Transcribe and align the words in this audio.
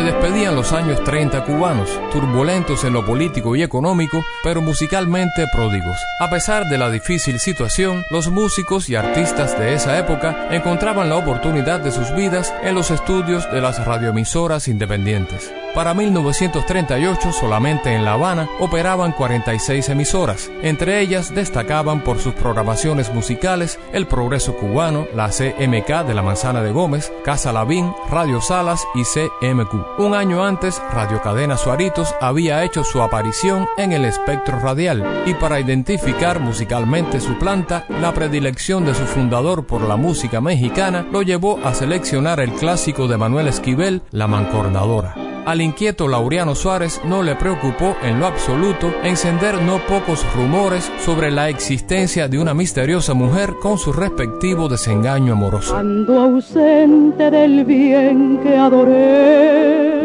Se 0.00 0.06
despedían 0.06 0.56
los 0.56 0.72
años 0.72 1.04
30 1.04 1.44
cubanos, 1.44 1.90
turbulentos 2.10 2.84
en 2.84 2.94
lo 2.94 3.04
político 3.04 3.54
y 3.54 3.62
económico, 3.62 4.24
pero 4.42 4.62
musicalmente 4.62 5.46
pródigos. 5.52 5.98
A 6.20 6.30
pesar 6.30 6.64
de 6.70 6.78
la 6.78 6.88
difícil 6.88 7.38
situación, 7.38 8.02
los 8.10 8.30
músicos 8.30 8.88
y 8.88 8.94
artistas 8.94 9.58
de 9.58 9.74
esa 9.74 9.98
época 9.98 10.48
encontraban 10.50 11.10
la 11.10 11.16
oportunidad 11.16 11.80
de 11.80 11.92
sus 11.92 12.14
vidas 12.14 12.50
en 12.62 12.76
los 12.76 12.90
estudios 12.90 13.52
de 13.52 13.60
las 13.60 13.84
radioemisoras 13.84 14.68
independientes. 14.68 15.52
Para 15.74 15.92
1938, 15.92 17.32
solamente 17.32 17.94
en 17.94 18.04
La 18.04 18.14
Habana 18.14 18.48
operaban 18.58 19.12
46 19.12 19.90
emisoras. 19.90 20.50
Entre 20.62 21.00
ellas 21.00 21.32
destacaban 21.32 22.00
por 22.02 22.18
sus 22.18 22.32
programaciones 22.34 23.12
musicales 23.12 23.78
El 23.92 24.06
Progreso 24.06 24.56
Cubano, 24.56 25.06
la 25.14 25.28
CMK 25.28 26.06
de 26.06 26.14
la 26.14 26.22
Manzana 26.22 26.62
de 26.62 26.72
Gómez, 26.72 27.12
Casa 27.24 27.52
Lavín, 27.52 27.92
Radio 28.10 28.40
Salas 28.40 28.82
y 28.94 29.02
CMQ. 29.04 29.89
Un 29.98 30.14
año 30.14 30.44
antes, 30.44 30.80
Radio 30.92 31.20
Cadena 31.20 31.56
Suaritos 31.56 32.14
había 32.20 32.64
hecho 32.64 32.84
su 32.84 33.02
aparición 33.02 33.68
en 33.76 33.92
el 33.92 34.04
espectro 34.04 34.58
radial 34.58 35.24
y 35.26 35.34
para 35.34 35.60
identificar 35.60 36.40
musicalmente 36.40 37.20
su 37.20 37.38
planta, 37.38 37.84
la 38.00 38.12
predilección 38.14 38.86
de 38.86 38.94
su 38.94 39.04
fundador 39.04 39.66
por 39.66 39.82
la 39.82 39.96
música 39.96 40.40
mexicana 40.40 41.06
lo 41.10 41.22
llevó 41.22 41.58
a 41.64 41.74
seleccionar 41.74 42.40
el 42.40 42.52
clásico 42.52 43.08
de 43.08 43.18
Manuel 43.18 43.48
Esquivel, 43.48 44.02
La 44.10 44.26
Mancornadora. 44.26 45.29
Al 45.46 45.60
inquieto 45.60 46.06
Laureano 46.06 46.54
Suárez 46.54 47.00
no 47.04 47.22
le 47.22 47.34
preocupó 47.34 47.96
en 48.02 48.20
lo 48.20 48.26
absoluto 48.26 48.92
encender 49.02 49.60
no 49.62 49.78
pocos 49.86 50.24
rumores 50.34 50.92
sobre 51.04 51.30
la 51.30 51.48
existencia 51.48 52.28
de 52.28 52.38
una 52.38 52.52
misteriosa 52.52 53.14
mujer 53.14 53.54
con 53.60 53.78
su 53.78 53.92
respectivo 53.92 54.68
desengaño 54.68 55.32
amoroso. 55.32 55.76
Ausente 55.76 57.30
del 57.30 57.64
bien 57.64 58.38
que 58.42 58.56
adoré, 58.56 60.00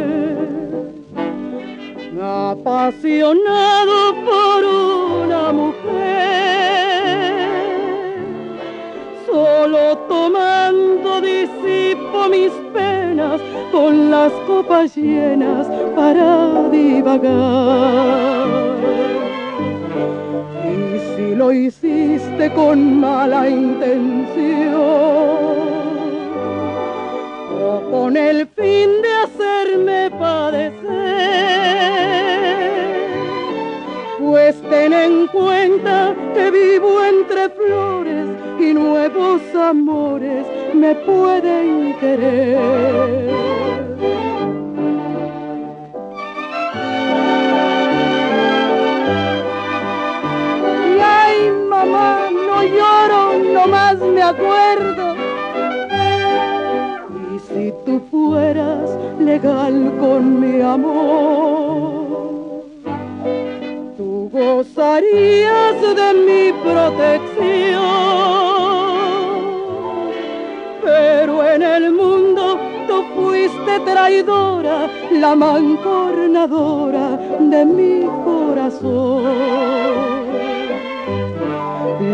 apasionado 2.22 4.16
por 4.26 4.64
una 5.24 5.52
mujer, 5.52 5.76
solo 9.28 9.98
tomando 10.08 11.22
mis 12.30 12.52
penas 12.74 13.42
con 13.72 14.10
las 14.10 14.32
copas 14.48 14.96
llenas 14.96 15.68
para 15.96 16.70
divagar. 16.70 18.48
Y 20.64 21.00
si 21.16 21.36
lo 21.36 21.52
hiciste 21.52 22.52
con 22.54 23.00
mala 23.00 23.50
intención, 23.50 24.76
o 27.62 27.82
con 27.92 28.18
el 28.18 28.48
fin 28.48 28.90
de 29.02 29.14
hacerme 29.24 30.12
padecer, 30.12 31.05
pues 34.46 34.62
ten 34.70 34.94
en 34.94 35.26
cuenta 35.26 36.14
que 36.36 36.52
vivo 36.52 37.04
entre 37.04 37.50
flores 37.50 38.28
y 38.60 38.76
nuevos 38.76 39.42
amores 39.56 40.46
me 40.72 40.94
pueden 40.94 41.96
querer. 42.00 43.34
Ay, 51.02 51.52
mamá, 51.68 52.30
no 52.32 52.64
lloro, 52.76 53.22
nomás 53.52 53.98
me 53.98 54.22
acuerdo. 54.22 55.16
Y 57.34 57.40
si 57.48 57.74
tú 57.84 58.00
fueras 58.12 58.92
legal 59.20 59.92
con 60.00 60.40
mi 60.40 60.62
amor, 60.62 61.65
gozarías 64.46 65.82
de 66.00 66.10
mi 66.28 66.44
protección. 66.64 67.84
Pero 70.84 71.34
en 71.54 71.62
el 71.64 71.92
mundo 71.92 72.60
tú 72.88 73.04
fuiste 73.16 73.80
traidora, 73.80 74.88
la 75.12 75.36
mancornadora 75.36 77.18
de 77.40 77.66
mi 77.66 78.06
corazón. 78.24 79.24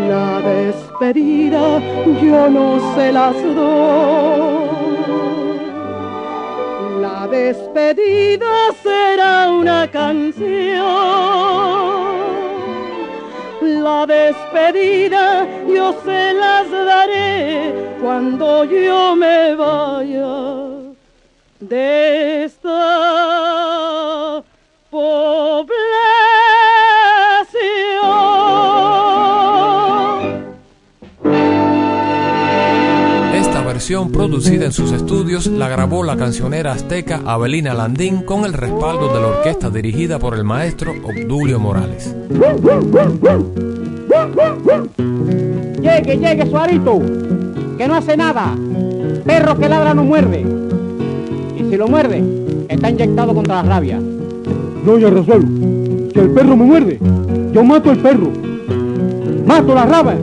La 0.10 0.42
despedida 0.42 1.80
yo 2.22 2.50
no 2.50 2.96
se 2.96 3.12
las 3.12 3.36
doy. 3.56 4.72
La 7.02 7.28
despedida 7.28 8.72
será 8.84 9.52
una 9.52 9.90
canción. 9.90 12.11
La 13.84 14.06
despedida 14.06 15.48
yo 15.68 15.96
se 16.04 16.34
las 16.34 16.70
daré 16.70 17.74
cuando 18.00 18.64
yo 18.64 19.16
me 19.16 19.56
vaya 19.56 20.92
de 21.60 22.44
esta 22.44 24.44
población. 24.92 25.71
Producida 34.10 34.66
en 34.66 34.72
sus 34.72 34.92
estudios 34.92 35.48
la 35.48 35.70
grabó 35.70 36.04
la 36.04 36.18
cancionera 36.18 36.72
azteca 36.72 37.22
Abelina 37.26 37.74
Landín 37.74 38.24
con 38.24 38.46
el 38.46 38.54
respaldo 38.54 39.14
de 39.14 39.22
la 39.22 39.28
orquesta 39.28 39.70
dirigida 39.70 40.18
por 40.18 40.36
el 40.36 40.44
maestro 40.44 40.94
Obdulio 41.04 41.60
Morales. 41.60 42.16
Llegue, 45.82 46.18
llegue, 46.18 46.46
Suarito, 46.50 47.00
que 47.78 47.88
no 47.88 47.96
hace 47.96 48.18
nada. 48.18 48.56
Perro 49.26 49.58
que 49.58 49.70
ladra 49.70 49.94
no 49.94 50.04
muerde. 50.04 50.46
Y 51.58 51.70
si 51.70 51.78
lo 51.78 51.88
muerde, 51.88 52.24
está 52.70 52.90
inyectado 52.90 53.34
contra 53.34 53.56
la 53.56 53.64
rabia. 53.64 54.00
No, 54.00 54.98
ya 54.98 55.10
resuelvo. 55.10 55.48
Si 56.14 56.20
el 56.20 56.32
perro 56.32 56.58
me 56.58 56.66
muerde, 56.66 57.00
yo 57.54 57.64
mato 57.64 57.92
al 57.92 57.98
perro. 57.98 58.32
Mato 59.46 59.76
la 59.76 59.86
raba. 59.86 60.16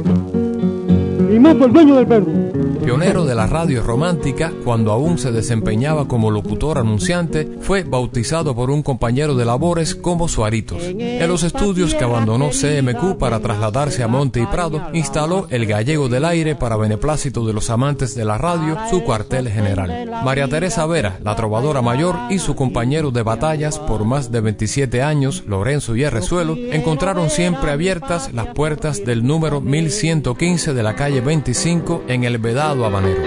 Y 1.33 1.39
mato 1.39 1.65
al 1.65 1.72
dueño 1.72 1.97
del 1.97 2.06
perro. 2.06 2.47
Pionero 2.88 3.26
de 3.26 3.34
la 3.34 3.47
radio 3.47 3.82
romántica, 3.82 4.50
cuando 4.65 4.93
aún 4.93 5.19
se 5.19 5.31
desempeñaba 5.31 6.09
como 6.09 6.31
locutor 6.31 6.78
anunciante, 6.78 7.47
fue 7.60 7.82
bautizado 7.82 8.54
por 8.54 8.71
un 8.71 8.82
compañero 8.82 9.34
de 9.34 9.44
labores 9.44 9.94
como 9.94 10.26
Suaritos. 10.26 10.82
En 10.84 11.28
los 11.28 11.43
estudios 11.43 11.94
que 11.94 12.04
abandonó 12.04 12.48
CMQ 12.48 13.19
para 13.19 13.41
trasladarse 13.41 14.03
a 14.03 14.09
Monte 14.09 14.41
y 14.41 14.47
Prado, 14.47 14.88
instaló 14.94 15.47
el 15.50 15.66
Gallego 15.66 16.09
del 16.09 16.25
Aire 16.25 16.56
para 16.56 16.78
beneplácito 16.78 17.44
de 17.44 17.53
los 17.53 17.69
amantes 17.69 18.15
de 18.15 18.25
la 18.25 18.38
radio, 18.38 18.78
su 18.88 19.04
cuartel 19.04 19.50
general. 19.50 20.10
María 20.25 20.48
Teresa 20.48 20.87
Vera, 20.87 21.19
la 21.22 21.37
trovadora 21.37 21.82
mayor, 21.82 22.16
y 22.31 22.38
su 22.38 22.56
compañero 22.56 23.10
de 23.10 23.22
batallas 23.22 23.78
por 23.78 24.06
más 24.06 24.32
de 24.32 24.41
27 24.41 25.03
años, 25.03 25.44
Lorenzo 25.47 25.94
y 25.94 26.04
encontraron 26.04 27.28
siempre 27.28 27.71
abiertas 27.71 28.32
las 28.32 28.47
puertas 28.54 29.04
del 29.04 29.27
número 29.27 29.60
1115 29.60 30.72
de 30.72 30.82
la 30.82 30.97
calle 30.97 31.21
25 31.21 32.04
en 32.09 32.25
el 32.25 32.38
Vedado 32.38 32.78
Habanero. 32.84 33.22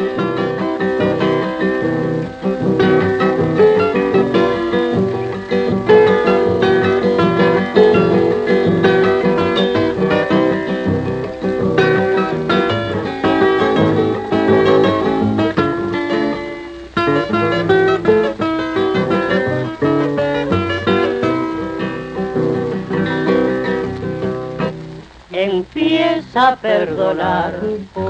Empieza 25.33 26.49
a 26.49 26.55
perdonar, 26.55 27.53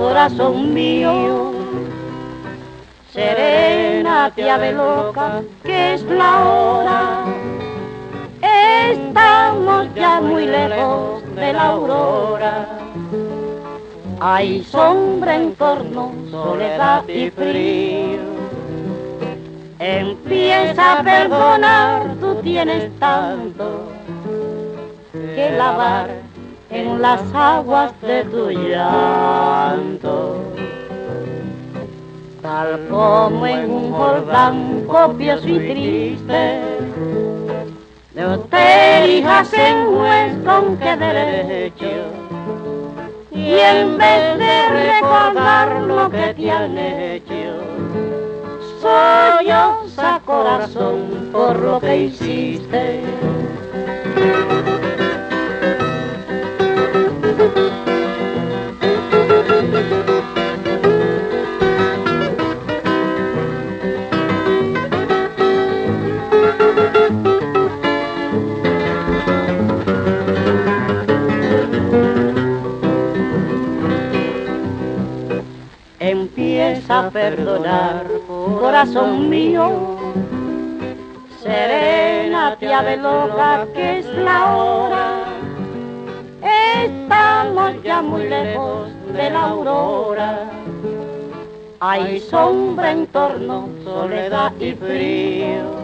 corazón 0.01 0.73
mío. 0.73 1.51
Serénate, 3.13 4.49
ave 4.49 4.71
loca, 4.73 5.43
que 5.63 5.93
es 5.93 6.03
la 6.03 6.31
hora. 6.43 7.25
Estamos 8.41 9.93
ya 9.93 10.19
muy 10.21 10.45
lejos 10.45 11.23
de 11.35 11.53
la 11.53 11.65
aurora. 11.67 12.67
Hay 14.19 14.63
sombra 14.63 15.35
en 15.35 15.55
torno, 15.55 16.11
soledad 16.31 17.07
y 17.07 17.29
frío. 17.29 18.23
Empieza 19.79 20.99
a 20.99 21.03
perdonar, 21.03 22.15
tú 22.19 22.35
tienes 22.41 22.91
tanto 22.99 23.91
que 25.13 25.51
lavar 25.57 26.20
en 26.71 27.01
las 27.01 27.21
aguas 27.33 27.91
de 28.01 28.23
tu 28.25 28.49
llanto. 28.49 30.37
Tal 32.41 32.87
como 32.89 33.45
en 33.45 33.69
un 33.69 33.91
Jordán 33.91 34.85
copioso 34.87 35.47
y 35.47 35.59
triste, 35.59 36.61
no 38.15 38.39
te 38.39 39.03
elijas 39.03 39.53
en 39.53 39.95
juez 39.95 40.33
con 40.45 40.77
qué 40.77 40.97
derecho. 40.97 41.85
Y 43.31 43.53
en 43.53 43.97
vez 43.97 44.37
de 44.37 44.69
recordar 44.69 45.81
lo 45.81 46.09
que 46.09 46.33
te 46.33 46.51
han 46.51 46.77
hecho, 46.77 47.61
solloza 48.81 50.21
corazón 50.25 51.29
por 51.31 51.59
lo 51.59 51.79
que 51.79 51.97
hiciste. 52.03 53.01
Perdonar, 77.09 78.05
corazón 78.59 79.29
mío. 79.29 79.97
Serénate 81.41 82.73
ave 82.73 82.97
loca 82.97 83.65
que 83.73 83.99
es 83.99 84.05
la 84.05 84.55
hora. 84.55 85.23
Estamos 86.83 87.83
ya 87.83 88.01
muy 88.01 88.29
lejos 88.29 88.89
de 89.13 89.29
la 89.29 89.41
aurora. 89.41 90.49
Hay 91.79 92.19
sombra 92.19 92.91
en 92.91 93.07
torno, 93.07 93.67
soledad 93.83 94.53
y 94.59 94.73
frío. 94.73 95.81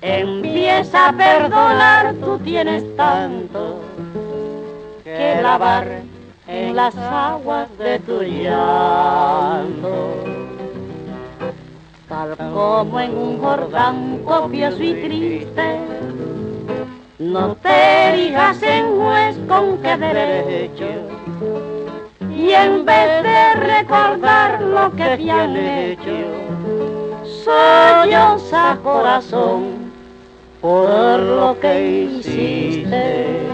Empieza 0.00 1.08
a 1.08 1.12
perdonar, 1.12 2.14
tú 2.14 2.38
tienes 2.38 2.84
tanto 2.96 3.80
que 5.02 5.40
lavar 5.42 6.13
en 6.46 6.76
las 6.76 6.96
aguas 6.96 7.68
de 7.78 7.98
tu 8.00 8.22
llanto. 8.22 10.14
Tal 12.08 12.36
como 12.36 13.00
en 13.00 13.16
un 13.16 13.38
Jordán 13.40 14.18
copioso 14.24 14.82
y 14.82 14.94
triste, 14.94 15.78
no 17.18 17.54
te 17.56 18.08
erijas 18.08 18.62
en 18.62 19.00
juez 19.00 19.38
con 19.48 19.78
qué 19.78 19.96
derecho. 19.96 20.86
Y 22.30 22.50
en 22.50 22.84
vez 22.84 23.22
de 23.22 23.54
recordar 23.54 24.60
lo 24.60 24.92
que 24.94 25.16
te 25.16 25.30
han 25.30 25.56
hecho, 25.56 26.10
solloza 27.44 28.78
corazón 28.82 29.92
por 30.60 31.20
lo 31.20 31.58
que 31.60 32.04
hiciste. 32.04 33.53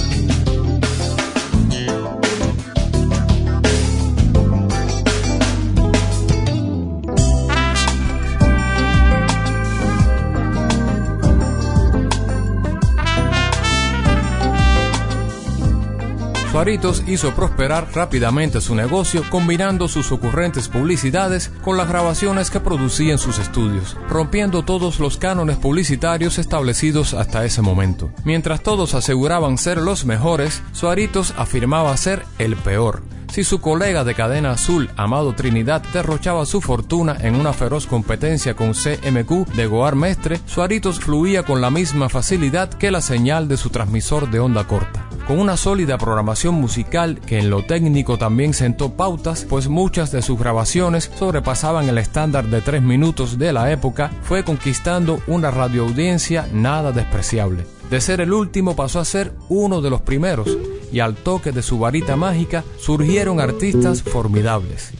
Suaritos 16.61 17.03
hizo 17.07 17.33
prosperar 17.33 17.87
rápidamente 17.91 18.61
su 18.61 18.75
negocio 18.75 19.23
combinando 19.31 19.87
sus 19.87 20.11
ocurrentes 20.11 20.67
publicidades 20.67 21.51
con 21.63 21.75
las 21.75 21.89
grabaciones 21.89 22.51
que 22.51 22.59
producía 22.59 23.13
en 23.13 23.17
sus 23.17 23.39
estudios, 23.39 23.97
rompiendo 24.07 24.61
todos 24.61 24.99
los 24.99 25.17
cánones 25.17 25.57
publicitarios 25.57 26.37
establecidos 26.37 27.15
hasta 27.15 27.45
ese 27.45 27.63
momento. 27.63 28.11
Mientras 28.25 28.61
todos 28.61 28.93
aseguraban 28.93 29.57
ser 29.57 29.79
los 29.79 30.05
mejores, 30.05 30.61
Suaritos 30.71 31.33
afirmaba 31.35 31.97
ser 31.97 32.25
el 32.37 32.55
peor. 32.55 33.01
Si 33.31 33.43
su 33.43 33.59
colega 33.59 34.03
de 34.03 34.13
cadena 34.13 34.51
azul, 34.51 34.91
Amado 34.97 35.33
Trinidad, 35.33 35.81
derrochaba 35.93 36.45
su 36.45 36.61
fortuna 36.61 37.17
en 37.21 37.33
una 37.33 37.53
feroz 37.53 37.87
competencia 37.87 38.53
con 38.53 38.73
CMQ 38.73 39.47
de 39.55 39.65
Goar 39.65 39.95
Mestre, 39.95 40.39
Suaritos 40.45 40.99
fluía 40.99 41.41
con 41.41 41.59
la 41.59 41.71
misma 41.71 42.07
facilidad 42.07 42.69
que 42.69 42.91
la 42.91 43.01
señal 43.01 43.47
de 43.47 43.57
su 43.57 43.71
transmisor 43.71 44.29
de 44.29 44.39
onda 44.39 44.67
corta 44.67 45.10
con 45.31 45.39
una 45.39 45.55
sólida 45.55 45.97
programación 45.97 46.55
musical 46.55 47.21
que 47.21 47.39
en 47.39 47.49
lo 47.49 47.63
técnico 47.63 48.17
también 48.17 48.53
sentó 48.53 48.97
pautas, 48.97 49.45
pues 49.49 49.69
muchas 49.69 50.11
de 50.11 50.21
sus 50.21 50.37
grabaciones 50.37 51.09
sobrepasaban 51.17 51.87
el 51.87 51.99
estándar 51.99 52.47
de 52.47 52.59
tres 52.59 52.81
minutos 52.81 53.37
de 53.37 53.53
la 53.53 53.71
época, 53.71 54.11
fue 54.23 54.43
conquistando 54.43 55.21
una 55.27 55.49
radioaudiencia 55.49 56.49
nada 56.51 56.91
despreciable. 56.91 57.63
De 57.89 58.01
ser 58.01 58.19
el 58.19 58.33
último 58.33 58.75
pasó 58.75 58.99
a 58.99 59.05
ser 59.05 59.31
uno 59.47 59.79
de 59.79 59.89
los 59.89 60.01
primeros, 60.01 60.49
y 60.91 60.99
al 60.99 61.15
toque 61.15 61.53
de 61.53 61.61
su 61.61 61.79
varita 61.79 62.17
mágica 62.17 62.65
surgieron 62.77 63.39
artistas 63.39 64.03
formidables. 64.03 64.91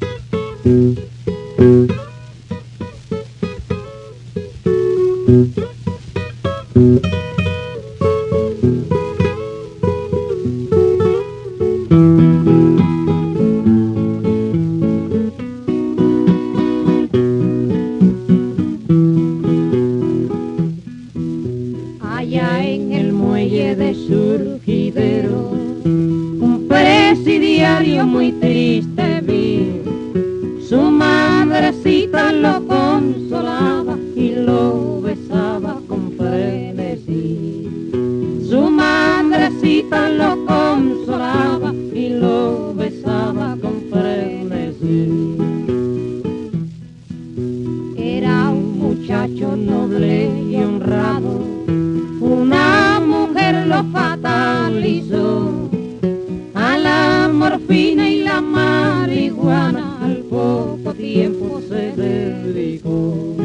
Tiempo 61.13 61.61
se 61.67 61.91
dedicó. 61.91 63.35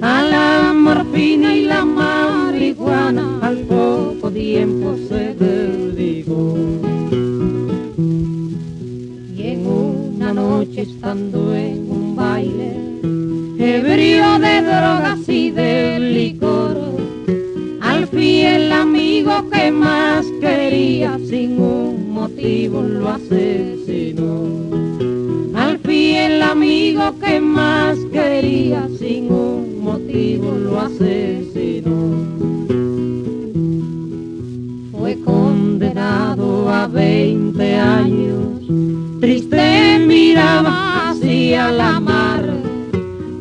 A 0.00 0.22
la 0.22 0.72
morfina 0.74 1.54
y 1.54 1.64
la 1.66 1.84
marihuana 1.84 3.38
al 3.42 3.58
poco 3.58 4.30
tiempo 4.32 4.96
se 5.08 5.34
dedicó. 5.34 6.56
Y 9.36 9.42
en 9.52 9.66
una 9.66 10.32
noche 10.32 10.82
estando 10.82 11.54
en 11.54 11.78
un 11.88 12.16
baile, 12.16 12.72
ebrio 13.58 14.38
de 14.40 14.62
drogas 14.62 15.28
y 15.28 15.50
de 15.52 16.00
licor, 16.00 16.76
al 17.80 18.08
fiel 18.08 18.72
amigo 18.72 19.48
que 19.48 19.70
más 19.70 20.26
quería 20.40 21.18
sin 21.28 21.60
un 21.60 22.12
motivo 22.12 22.82
lo 22.82 23.10
asesinó. 23.10 23.79
Amigo 26.70 27.18
que 27.18 27.40
más 27.40 27.98
quería 28.12 28.88
sin 28.96 29.32
un 29.32 29.82
motivo 29.82 30.52
lo 30.52 30.78
asesinó. 30.78 31.98
Fue 34.92 35.18
condenado 35.24 36.70
a 36.70 36.86
20 36.86 37.74
años 37.74 39.18
triste 39.20 39.98
miraba 40.06 41.10
hacia 41.10 41.72
la 41.72 41.98
mar, 41.98 42.48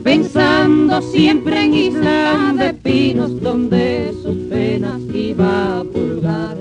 pensando 0.04 1.00
siempre 1.04 1.66
en 1.66 1.74
Isla 1.76 2.56
de 2.58 2.74
Pinos, 2.74 3.40
donde 3.42 4.12
sus 4.24 4.38
penas 4.50 5.00
iba 5.14 5.82
a 5.82 5.84
pulgar. 5.84 6.58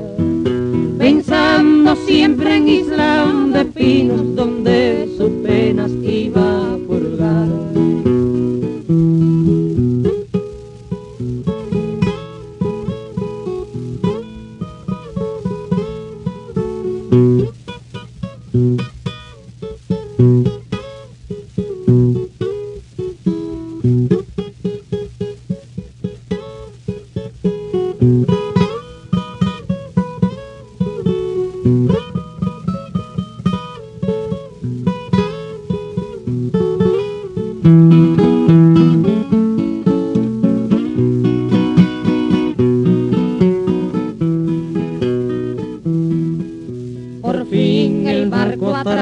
Pensando 0.98 1.96
siempre 2.04 2.56
en 2.56 2.68
Isla 2.68 3.47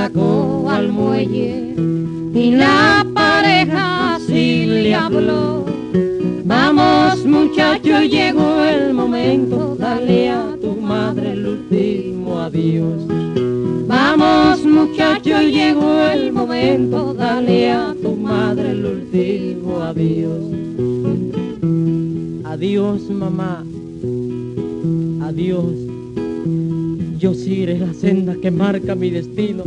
atracó 0.07 0.69
al 0.71 0.93
muelle 0.93 1.75
y 2.35 2.51
la 2.53 3.05
pareja 3.13 4.17
así 4.17 4.67
le 4.67 4.95
habló. 4.95 5.65
Vamos 6.45 7.25
muchacho, 7.25 8.03
llegó 8.03 8.63
el 8.63 8.95
momento, 8.95 9.75
dale 9.77 10.31
a 10.31 10.57
tu 10.61 10.77
madre 10.77 11.33
el 11.33 11.47
último 11.47 12.39
adiós. 12.39 13.03
Vamos 13.89 14.65
muchacho, 14.65 15.41
llegó 15.41 16.01
el 16.03 16.33
momento, 16.33 17.15
dale 17.15 17.73
a 17.73 17.95
tu 18.01 18.15
madre 18.15 18.71
el 18.71 18.87
último 18.87 19.81
adiós. 19.83 20.43
Adiós 22.45 23.11
mamá, 23.11 23.65
adiós. 25.23 25.87
Yo 27.19 27.33
seguiré 27.33 27.79
la 27.79 27.95
senda 27.95 28.26
que 28.47 28.53
marca 28.53 28.95
mi 28.95 29.11
destino, 29.11 29.65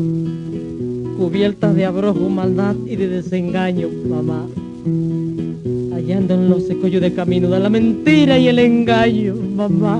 cubierta 1.17 1.73
de 1.73 1.83
abrojo, 1.83 2.29
maldad 2.29 2.77
y 2.87 2.95
de 2.95 3.09
desengaño, 3.09 3.89
mamá. 4.07 4.47
Hallando 5.91 6.33
en 6.35 6.49
los 6.49 6.65
secollos 6.65 7.01
de 7.01 7.13
camino 7.13 7.49
de 7.49 7.59
la 7.59 7.69
mentira 7.69 8.39
y 8.39 8.47
el 8.47 8.57
engaño, 8.57 9.35
mamá. 9.35 9.97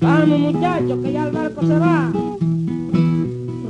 Vamos 0.00 0.40
muchachos, 0.40 0.98
que 1.04 1.12
ya 1.12 1.26
el 1.28 1.32
barco 1.32 1.60
se 1.64 1.78
va. 1.78 2.12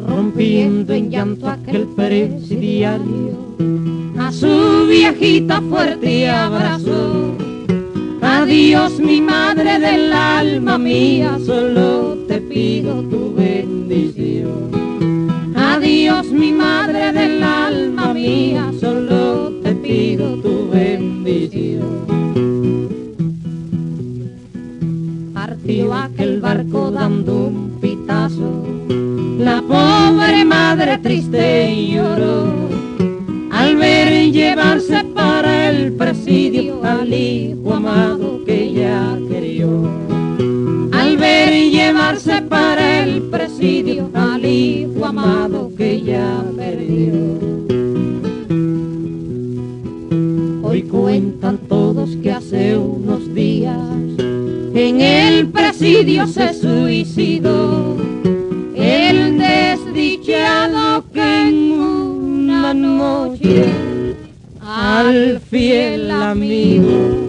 Rompiendo 0.08 0.94
en 0.94 1.10
llanto 1.10 1.50
aquel 1.50 1.86
presidiario, 1.88 3.36
a 4.18 4.32
su 4.32 4.86
viejita 4.88 5.60
fuerte 5.60 6.30
abrazó. 6.30 7.45
Adiós 8.48 9.00
mi 9.00 9.20
madre 9.20 9.80
del 9.80 10.12
alma 10.12 10.78
mía, 10.78 11.36
solo 11.44 12.16
te 12.28 12.40
pido 12.40 13.02
tu 13.02 13.34
bendición. 13.34 14.70
Adiós 15.56 16.26
mi 16.30 16.52
madre 16.52 17.12
del 17.12 17.42
alma 17.42 18.14
mía, 18.14 18.72
solo 18.78 19.50
te 19.64 19.74
pido 19.74 20.36
tu 20.36 20.70
bendición. 20.70 22.06
Partió 25.34 25.92
aquel 25.92 26.40
barco 26.40 26.92
dando 26.92 27.48
un 27.48 27.78
pitazo, 27.80 28.64
la 29.40 29.60
pobre 29.60 30.44
madre 30.44 30.98
triste 30.98 31.74
lloró 31.90 32.75
al 33.66 33.76
ver 33.76 34.30
llevarse 34.30 35.02
para 35.12 35.70
el 35.70 35.92
presidio 35.94 36.84
al 36.84 37.12
hijo 37.12 37.74
amado 37.74 38.44
que 38.44 38.62
ella 38.62 39.18
querió. 39.28 39.68
Al 40.92 41.16
ver 41.16 41.52
llevarse 41.70 42.42
para 42.42 43.02
el 43.02 43.22
presidio 43.22 44.08
al 44.14 44.44
hijo 44.44 45.04
amado 45.04 45.72
que 45.76 45.94
ella 45.94 46.44
perdió. 46.56 47.14
Hoy 50.62 50.82
cuentan 50.82 51.58
todos 51.68 52.10
que 52.22 52.30
hace 52.30 52.76
unos 52.76 53.34
días 53.34 53.78
en 54.74 55.00
el 55.00 55.48
presidio 55.48 56.28
se 56.28 56.54
suicidó 56.54 57.96
el 58.76 59.38
desdichado 59.38 60.85
al 64.60 65.40
fiel 65.40 66.10
amigo 66.10 67.25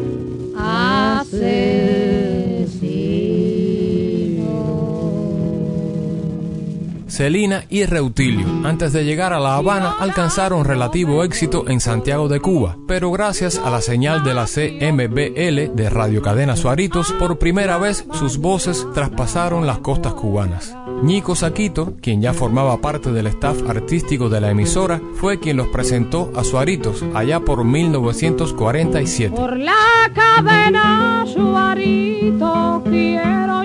Celina 7.17 7.65
y 7.71 7.83
Reutilio, 7.85 8.45
antes 8.63 8.93
de 8.93 9.03
llegar 9.03 9.33
a 9.33 9.39
La 9.39 9.55
Habana, 9.55 9.95
alcanzaron 9.99 10.65
relativo 10.65 11.23
éxito 11.23 11.67
en 11.67 11.79
Santiago 11.79 12.27
de 12.27 12.39
Cuba, 12.39 12.77
pero 12.87 13.09
gracias 13.09 13.57
a 13.57 13.71
la 13.71 13.81
señal 13.81 14.23
de 14.23 14.35
la 14.35 14.45
CMBL 14.45 15.75
de 15.75 15.89
Radio 15.89 16.21
Cadena 16.21 16.55
Suaritos, 16.55 17.11
por 17.13 17.39
primera 17.39 17.79
vez 17.79 18.05
sus 18.13 18.37
voces 18.37 18.85
traspasaron 18.93 19.65
las 19.65 19.79
costas 19.79 20.13
cubanas. 20.13 20.77
Nico 21.01 21.35
Saquito, 21.35 21.95
quien 22.03 22.21
ya 22.21 22.33
formaba 22.33 22.79
parte 22.81 23.11
del 23.11 23.25
staff 23.25 23.67
artístico 23.67 24.29
de 24.29 24.39
la 24.39 24.51
emisora, 24.51 25.01
fue 25.15 25.39
quien 25.39 25.57
los 25.57 25.69
presentó 25.69 26.31
a 26.35 26.43
Suaritos 26.43 27.03
allá 27.15 27.39
por 27.39 27.65
1947. 27.65 29.35
Por 29.35 29.57
la 29.57 29.73
cadena 30.13 31.25
Suarito 31.25 32.83
quiero 32.85 33.63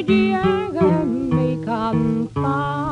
mi 1.04 1.60
cantar. 1.62 2.91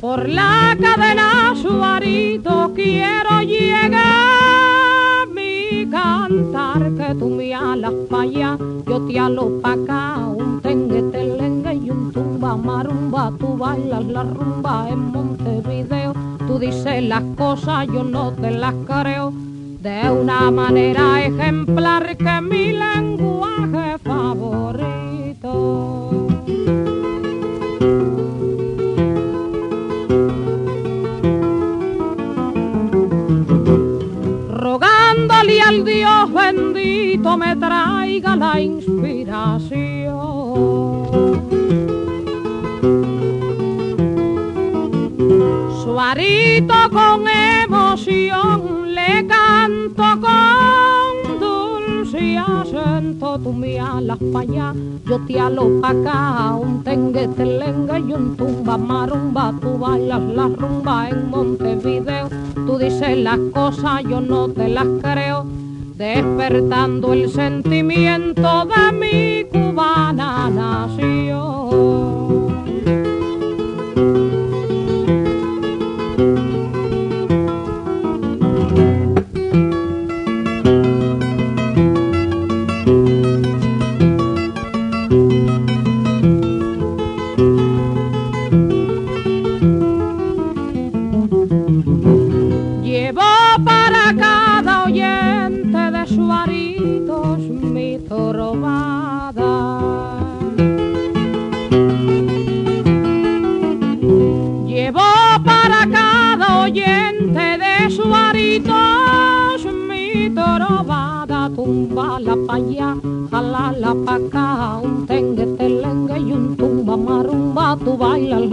Por 0.00 0.28
la 0.28 0.76
cadena 0.78 1.54
Suarito 1.56 2.72
quiero 2.74 3.40
llegar. 3.40 5.26
Mi 5.32 5.88
cantar 5.90 6.92
que 6.94 7.14
tú 7.14 7.30
me 7.30 7.54
alas 7.54 7.94
pa' 8.10 8.20
allá, 8.20 8.58
yo 8.86 9.00
te 9.06 9.18
alo 9.18 9.62
pa' 9.62 9.72
acá, 9.72 10.18
un 10.26 10.60
tengue, 10.60 11.02
telengue 11.04 11.74
y 11.76 11.90
un 11.90 12.12
tumba 12.12 12.54
marumba, 12.54 13.32
tú 13.40 13.56
bailas 13.56 14.04
la 14.04 14.24
rumba 14.24 14.90
en 14.90 15.12
Montevideo, 15.12 16.12
tú 16.46 16.58
dices 16.58 17.02
las 17.04 17.22
cosas, 17.38 17.86
yo 17.86 18.04
no 18.04 18.32
te 18.32 18.50
las 18.50 18.74
creo, 18.86 19.32
de 19.80 20.10
una 20.10 20.50
manera 20.50 21.24
ejemplar 21.24 22.14
que 22.14 22.40
mi 22.42 22.72
lenguaje 22.72 23.96
favorito. 25.40 26.26
rogándole 34.48 35.60
al 35.62 35.84
Dios 35.84 36.32
bendito 36.32 37.36
me 37.36 37.56
traiga 37.56 38.36
la 38.36 38.60
inspiración. 38.60 40.10
Suarito 45.82 46.74
con 46.92 47.26
emoción 47.26 48.94
le 48.94 49.26
canto 49.26 50.20
con 50.20 50.49
tú 53.42 53.52
me 53.52 53.78
alas 53.78 54.18
pa' 54.32 54.40
allá, 54.40 54.74
yo 55.06 55.18
te 55.26 55.40
alo 55.40 55.80
pa' 55.80 55.90
acá, 55.90 56.54
un 56.54 56.82
tengue, 56.82 57.28
telengue 57.28 57.98
y 58.00 58.12
un 58.12 58.36
tumba 58.36 58.76
marumba, 58.76 59.54
tú 59.60 59.78
bailas 59.78 60.20
la 60.20 60.48
rumba 60.48 61.08
en 61.08 61.30
Montevideo, 61.30 62.28
tú 62.54 62.78
dices 62.78 63.16
las 63.18 63.38
cosas, 63.52 64.02
yo 64.04 64.20
no 64.20 64.48
te 64.48 64.68
las 64.68 64.86
creo, 65.02 65.46
despertando 65.96 67.12
el 67.12 67.30
sentimiento 67.30 68.66
de 68.66 68.92
mi 68.92 69.44
cubana 69.50 70.50
nación. 70.50 71.19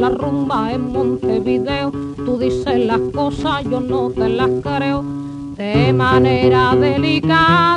La 0.09 0.15
rumba 0.15 0.71
en 0.71 0.91
Montevideo, 0.91 1.91
tú 2.15 2.37
dices 2.37 2.85
las 2.85 2.99
cosas, 3.13 3.63
yo 3.65 3.79
no 3.81 4.09
te 4.09 4.29
las 4.29 4.49
creo, 4.61 5.03
de 5.57 5.91
manera 5.93 6.75
delicada 6.75 7.76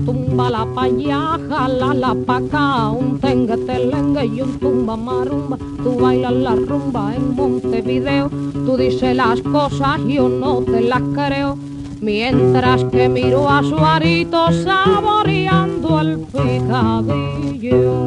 tumba 0.00 0.50
la 0.50 0.66
paya, 0.74 1.38
jala 1.48 1.94
la 1.94 2.14
paca, 2.14 2.90
un 2.90 3.18
tengue 3.20 3.56
telengue 3.58 4.26
y 4.26 4.40
un 4.40 4.58
tumba 4.58 4.96
marumba, 4.96 5.56
tú 5.82 5.96
bailas 6.00 6.32
la 6.32 6.54
rumba 6.54 7.14
en 7.14 7.34
Montevideo, 7.34 8.28
tú 8.28 8.76
dices 8.76 9.16
las 9.16 9.40
cosas, 9.42 10.00
yo 10.06 10.28
no 10.28 10.62
te 10.62 10.80
las 10.80 11.02
creo, 11.14 11.56
mientras 12.00 12.84
que 12.84 13.08
miro 13.08 13.48
a 13.48 13.62
Suarito 13.62 14.52
saboreando 14.52 16.00
el 16.00 16.18
picadillo. 16.20 18.04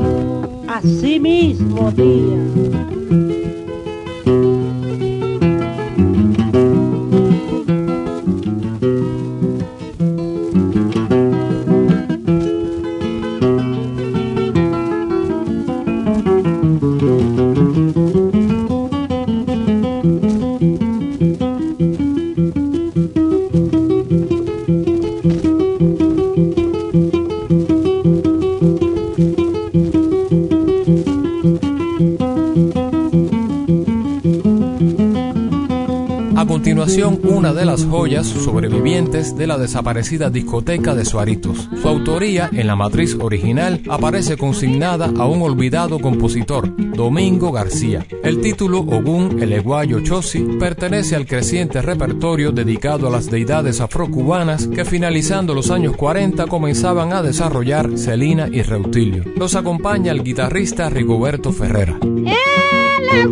Así 0.68 1.20
mismo, 1.20 1.92
tía. 1.94 2.77
De 39.36 39.48
la 39.48 39.58
desaparecida 39.58 40.30
discoteca 40.30 40.96
de 40.96 41.06
Suaritos. 41.06 41.70
Su 41.82 41.88
autoría 41.88 42.50
en 42.54 42.68
la 42.68 42.76
matriz 42.76 43.16
original 43.20 43.82
aparece 43.90 44.38
consignada 44.38 45.12
a 45.18 45.26
un 45.26 45.42
olvidado 45.42 46.00
compositor, 46.00 46.72
Domingo 46.96 47.52
García. 47.52 48.06
El 48.24 48.42
título 48.42 48.80
Ogún 48.80 49.42
el 49.42 49.54
Eguayo 49.54 50.02
Chosi 50.02 50.40
pertenece 50.60 51.16
al 51.16 51.26
creciente 51.26 51.82
repertorio 51.82 52.52
dedicado 52.52 53.08
a 53.08 53.12
las 53.12 53.30
deidades 53.30 53.82
afrocubanas 53.82 54.68
que 54.68 54.86
finalizando 54.86 55.54
los 55.54 55.72
años 55.72 55.96
40 55.96 56.48
comenzaban 56.48 57.14
a 57.14 57.22
desarrollar 57.22 57.98
Celina 57.98 58.48
y 58.52 58.62
Reutilio. 58.62 59.24
Los 59.36 59.56
acompaña 59.56 60.12
el 60.12 60.24
guitarrista 60.24 60.90
Rigoberto 60.90 61.52
Ferrera. 61.52 61.98
El 62.02 63.30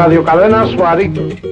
Radio 0.00 0.24
Cadena 0.24 0.64
Suarito. 0.64 1.49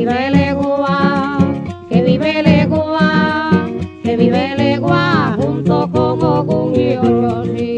vive 0.00 0.28
el 0.28 0.34
que 1.90 2.02
vive 2.02 2.40
el 2.40 2.46
que 4.02 4.16
vive 4.16 4.52
el 4.52 4.80
junto 4.80 5.90
con 5.92 6.22
Ogun 6.22 6.74
y 6.74 6.96
Oyoshi. 6.96 7.69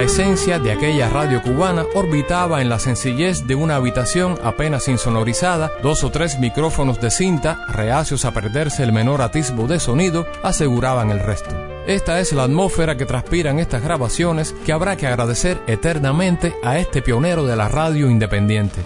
La 0.00 0.06
esencia 0.06 0.58
de 0.58 0.72
aquella 0.72 1.10
radio 1.10 1.42
cubana 1.42 1.84
orbitaba 1.94 2.62
en 2.62 2.70
la 2.70 2.78
sencillez 2.78 3.46
de 3.46 3.54
una 3.54 3.76
habitación 3.76 4.38
apenas 4.42 4.88
insonorizada, 4.88 5.72
dos 5.82 6.04
o 6.04 6.10
tres 6.10 6.38
micrófonos 6.38 7.02
de 7.02 7.10
cinta, 7.10 7.66
reacios 7.68 8.24
a 8.24 8.32
perderse 8.32 8.82
el 8.82 8.94
menor 8.94 9.20
atisbo 9.20 9.66
de 9.66 9.78
sonido, 9.78 10.26
aseguraban 10.42 11.10
el 11.10 11.20
resto. 11.20 11.50
Esta 11.86 12.18
es 12.18 12.32
la 12.32 12.44
atmósfera 12.44 12.96
que 12.96 13.04
transpiran 13.04 13.58
estas 13.58 13.82
grabaciones 13.82 14.54
que 14.64 14.72
habrá 14.72 14.96
que 14.96 15.06
agradecer 15.06 15.60
eternamente 15.66 16.54
a 16.64 16.78
este 16.78 17.02
pionero 17.02 17.44
de 17.44 17.56
la 17.56 17.68
radio 17.68 18.08
independiente. 18.08 18.80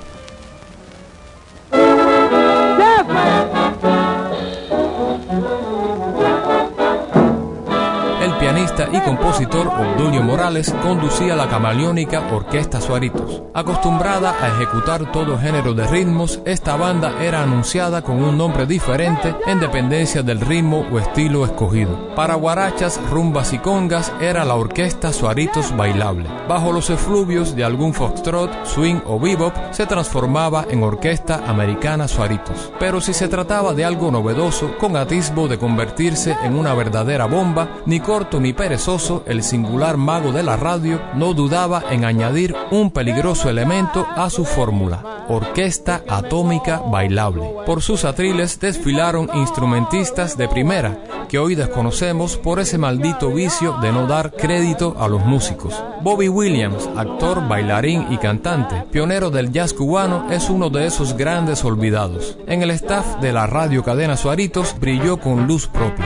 Conducía 10.45 11.37
la 11.37 11.49
camaleónica 11.49 12.21
Orquesta 12.31 12.79
Suaritos. 12.79 13.43
Acostumbrada 13.55 14.35
a 14.43 14.49
ejecutar 14.49 15.11
todo 15.11 15.39
género 15.39 15.73
de 15.73 15.87
ritmos, 15.87 16.39
esta 16.45 16.77
banda 16.77 17.15
era 17.23 17.43
anunciada 17.43 18.03
con 18.03 18.23
un 18.23 18.37
nombre 18.37 18.67
diferente 18.67 19.35
en 19.47 19.59
dependencia 19.59 20.23
del 20.23 20.43
ritmo 20.43 20.85
o 20.93 20.99
estilo 20.99 21.47
escogido. 21.47 22.15
Para 22.15 22.35
guarachas, 22.35 23.01
rumbas 23.11 23.55
y 23.55 23.59
congas 23.59 24.13
era 24.21 24.45
la 24.45 24.55
Orquesta 24.55 25.15
Suaritos 25.15 25.75
Bailable. 25.75 26.29
Bajo 26.47 26.73
los 26.73 26.91
efluvios 26.91 27.57
de 27.57 27.65
algún 27.65 27.95
foxtrot, 27.95 28.67
swing 28.67 29.01
o 29.07 29.19
bebop, 29.19 29.55
se 29.71 29.87
transformaba 29.87 30.67
en 30.69 30.83
Orquesta 30.83 31.45
Americana 31.47 32.07
Suaritos. 32.07 32.71
Pero 32.79 33.01
si 33.01 33.15
se 33.15 33.29
trataba 33.29 33.73
de 33.73 33.87
algo 33.87 34.11
novedoso, 34.11 34.77
con 34.77 34.95
atisbo 34.99 35.49
de 35.49 35.59
convertirse 35.59 36.37
en 36.45 36.59
una 36.59 36.75
verdadera 36.75 37.25
bomba, 37.25 37.79
ni 37.87 38.01
corto 38.01 38.41
ni 38.41 38.53
perezoso, 38.53 39.23
el 39.27 39.43
singular 39.43 39.97
mago 39.97 40.34
de 40.35 40.43
la 40.43 40.57
radio 40.57 41.01
no 41.15 41.33
dudaba 41.33 41.85
en 41.91 42.05
añadir 42.05 42.55
un 42.71 42.91
peligroso 42.91 43.49
elemento 43.49 44.07
a 44.15 44.29
su 44.29 44.45
fórmula, 44.45 45.25
orquesta 45.29 46.03
atómica 46.09 46.83
bailable. 46.85 47.49
Por 47.65 47.81
sus 47.81 48.05
atriles 48.05 48.61
desfilaron 48.61 49.31
instrumentistas 49.33 50.37
de 50.37 50.49
primera, 50.49 51.27
que 51.29 51.39
hoy 51.39 51.55
desconocemos 51.55 52.37
por 52.37 52.61
ese 52.61 52.77
maldito 52.77 53.31
vicio 53.31 53.79
de 53.81 53.93
no 53.93 54.07
dar 54.07 54.33
crédito 54.33 54.97
a 54.99 55.09
los 55.09 55.25
músicos. 55.25 55.75
Bobby 56.03 56.29
Williams, 56.29 56.89
actor, 56.97 57.47
bailarín 57.49 58.13
y 58.13 58.19
cantante, 58.19 58.85
pionero 58.91 59.31
del 59.31 59.53
jazz 59.53 59.73
cubano, 59.73 60.31
es 60.31 60.51
uno 60.51 60.69
de 60.69 60.87
esos 60.87 61.17
grandes 61.17 61.65
olvidados. 61.65 62.37
En 62.47 62.63
el 62.63 62.71
staff 62.73 63.21
de 63.21 63.33
la 63.33 63.47
radio 63.47 63.83
cadena 63.83 64.17
Suaritos 64.17 64.77
brilló 64.79 65.19
con 65.19 65.47
luz 65.47 65.69
propia. 65.69 66.05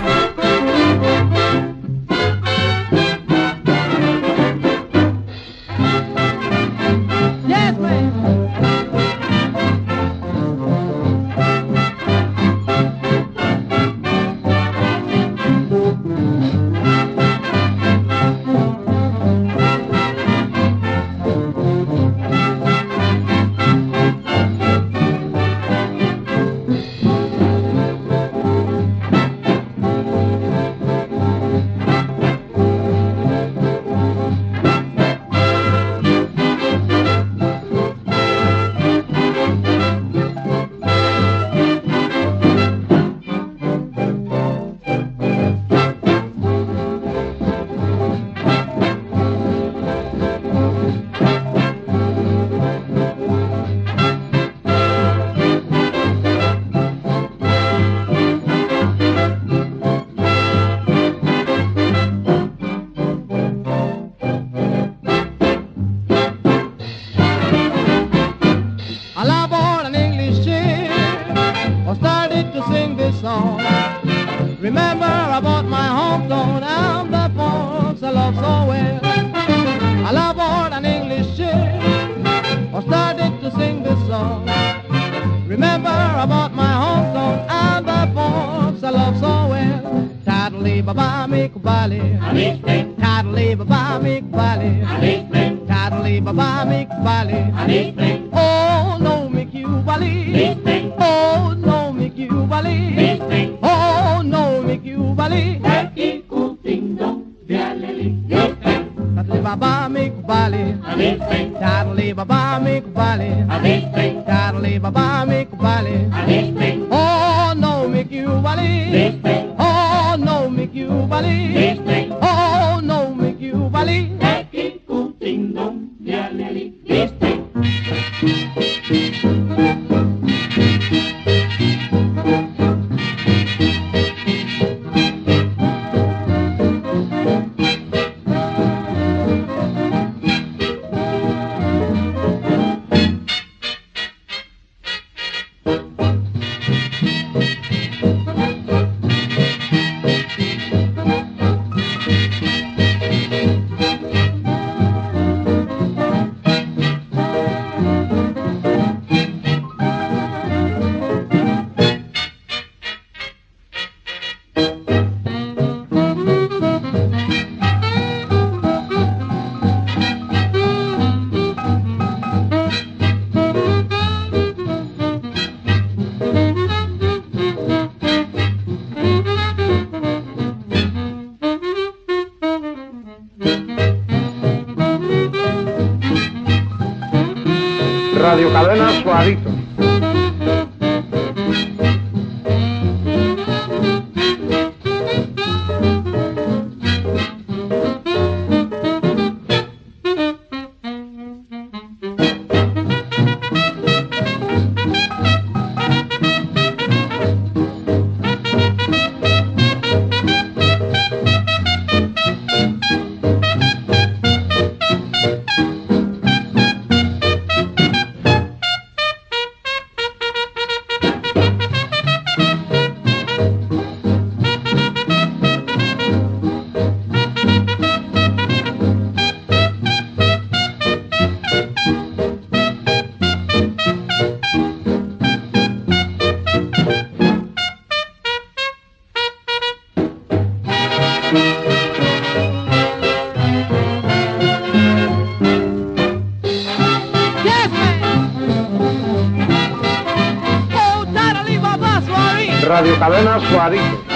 Radio 253.51 254.08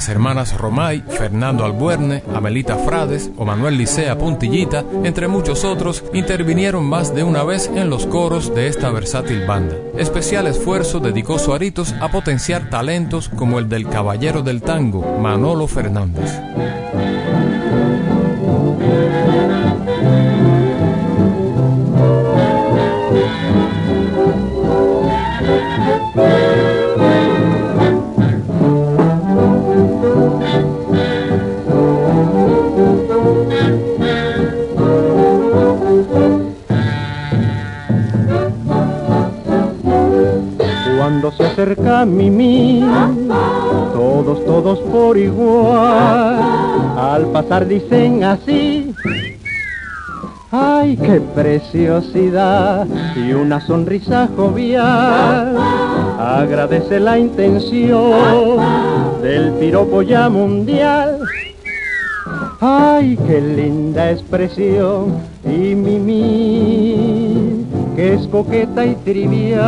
las 0.00 0.08
hermanas 0.08 0.56
Romay, 0.56 1.04
Fernando 1.06 1.62
Albuerne, 1.62 2.22
Amelita 2.34 2.74
Frades 2.76 3.30
o 3.36 3.44
Manuel 3.44 3.76
Licea 3.76 4.16
Puntillita, 4.16 4.82
entre 5.04 5.28
muchos 5.28 5.62
otros, 5.62 6.02
intervinieron 6.14 6.86
más 6.86 7.14
de 7.14 7.22
una 7.22 7.44
vez 7.44 7.70
en 7.74 7.90
los 7.90 8.06
coros 8.06 8.54
de 8.54 8.66
esta 8.68 8.88
versátil 8.88 9.44
banda. 9.46 9.76
Especial 9.98 10.46
esfuerzo 10.46 11.00
dedicó 11.00 11.38
Suaritos 11.38 11.92
a 12.00 12.10
potenciar 12.10 12.70
talentos 12.70 13.28
como 13.28 13.58
el 13.58 13.68
del 13.68 13.90
caballero 13.90 14.40
del 14.40 14.62
tango, 14.62 15.18
Manolo 15.20 15.66
Fernández. 15.68 16.40
Se 42.00 42.06
acerca 42.06 42.06
Mimi, 42.06 42.82
todos, 43.92 44.44
todos 44.44 44.78
por 44.80 45.16
igual, 45.16 46.38
al 46.98 47.26
pasar 47.32 47.66
dicen 47.66 48.24
así, 48.24 48.94
ay, 50.50 50.96
qué 50.96 51.20
preciosidad, 51.20 52.86
y 53.16 53.32
una 53.32 53.60
sonrisa 53.60 54.28
jovial, 54.36 55.56
agradece 56.18 57.00
la 57.00 57.18
intención 57.18 58.58
del 59.22 59.52
piropo 59.54 60.02
ya 60.02 60.28
mundial. 60.28 61.18
Ay, 62.62 63.18
qué 63.26 63.40
linda 63.40 64.10
expresión, 64.10 65.14
y 65.44 65.74
Mimi, 65.74 67.64
que 67.96 68.14
es 68.14 68.26
coqueta 68.28 68.84
y 68.84 68.96
trivial, 68.96 69.60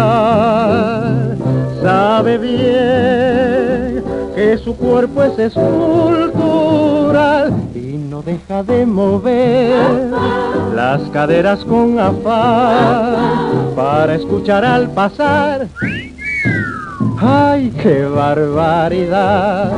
sabe 1.82 2.38
bien 2.38 4.04
que 4.34 4.56
su 4.58 4.74
cuerpo 4.76 5.22
es 5.24 5.38
escultural 5.38 6.72
y 7.74 7.98
no 7.98 8.22
deja 8.22 8.62
de 8.62 8.86
mover 8.86 10.10
las 10.74 11.02
caderas 11.10 11.64
con 11.64 11.98
afán 11.98 13.74
para 13.76 14.14
escuchar 14.14 14.64
al 14.64 14.88
pasar. 14.90 15.66
¡Ay, 17.18 17.70
qué 17.82 18.04
barbaridad! 18.06 19.70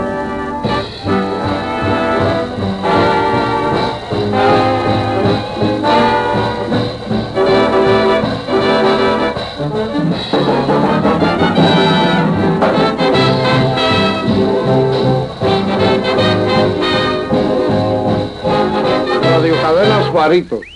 Cadena 20.24 20.73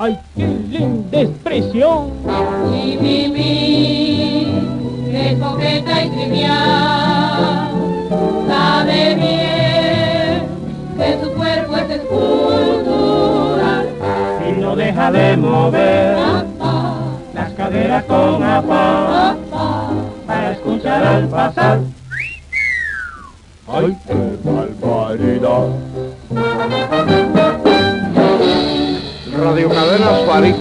¡Ay, 0.00 0.16
qué 0.36 0.46
linda 0.46 1.22
expresión! 1.22 2.12
Mi, 2.70 2.96
mi, 2.96 3.28
mi, 3.28 4.46
que 5.10 5.32
es 5.32 5.38
coqueta 5.40 6.04
y 6.04 6.10
trivial, 6.10 7.70
sabe 8.46 9.14
bien 9.16 10.46
que 10.96 11.18
su 11.20 11.32
cuerpo 11.34 11.76
es 11.78 11.90
escultural. 11.90 13.88
Y 14.48 14.52
no 14.60 14.76
deja 14.76 15.10
de 15.10 15.36
mover 15.36 16.16
las 17.34 17.52
caderas 17.54 18.04
con 18.04 18.40
afán 18.40 19.38
para 20.28 20.52
escuchar 20.52 21.04
al 21.04 21.28
pasar. 21.28 21.80
¡Ay, 23.66 23.96
qué 24.06 24.14
barbaridad! 24.44 25.68
Radio 29.40 29.68
Cadena 29.68 30.18
Suárez. 30.24 30.56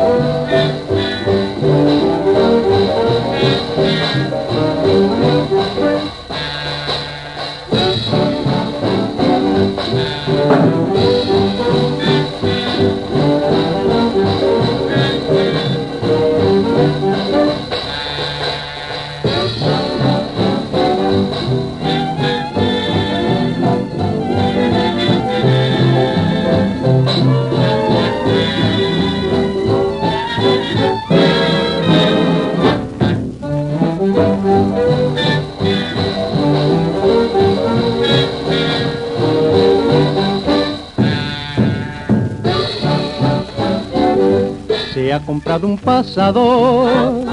Comprado 45.27 45.67
un 45.67 45.77
pasador 45.77 47.25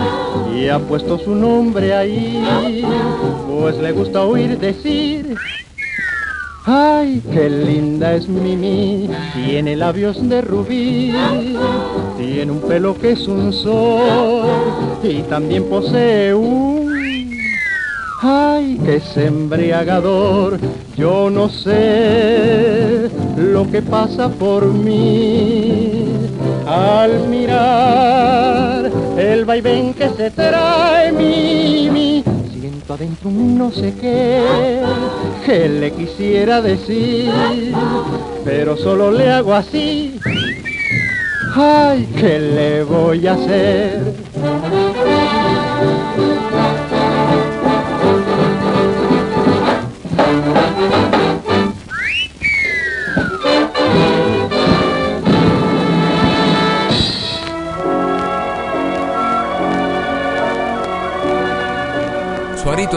y 0.53 0.69
ha 0.69 0.81
puesto 0.81 1.17
su 1.17 1.33
nombre 1.33 1.95
ahí, 1.95 2.85
pues 3.49 3.79
le 3.79 3.93
gusta 3.93 4.25
oír 4.25 4.59
decir, 4.59 5.37
ay, 6.67 7.23
qué 7.33 7.49
linda 7.49 8.15
es 8.15 8.29
Mimi, 8.29 9.09
tiene 9.33 9.77
labios 9.77 10.29
de 10.29 10.43
rubí, 10.43 11.15
tiene 12.19 12.51
un 12.51 12.63
pelo 12.63 12.99
que 12.99 13.13
es 13.13 13.29
un 13.29 13.53
sol 13.53 14.45
y 15.05 15.23
también 15.23 15.63
posee 15.69 16.35
un 16.35 16.75
Ay, 18.27 18.81
qué 18.85 18.97
es 18.97 19.17
embriagador, 19.17 20.59
yo 20.97 21.31
no 21.31 21.49
sé 21.49 23.11
lo 23.37 23.71
que 23.71 23.83
pasa 23.83 24.31
por 24.31 24.65
mí 24.65 25.94
al 26.67 27.29
mirar 27.29 28.90
el 29.17 29.44
vaivén 29.44 29.94
que 29.94 30.08
se 30.10 30.31
trae 30.31 31.12
mi, 31.12 32.23
Siento 32.52 32.94
adentro 32.94 33.29
un 33.29 33.58
no 33.58 33.71
sé 33.71 33.94
qué 34.00 34.42
que 35.44 35.69
le 35.69 35.92
quisiera 35.92 36.62
decir, 36.62 37.31
pero 38.44 38.77
solo 38.77 39.10
le 39.10 39.31
hago 39.31 39.54
así. 39.54 40.19
Ay, 41.54 42.08
¿qué 42.19 42.38
le 42.38 42.83
voy 42.83 43.27
a 43.27 43.35
hacer? 43.35 44.00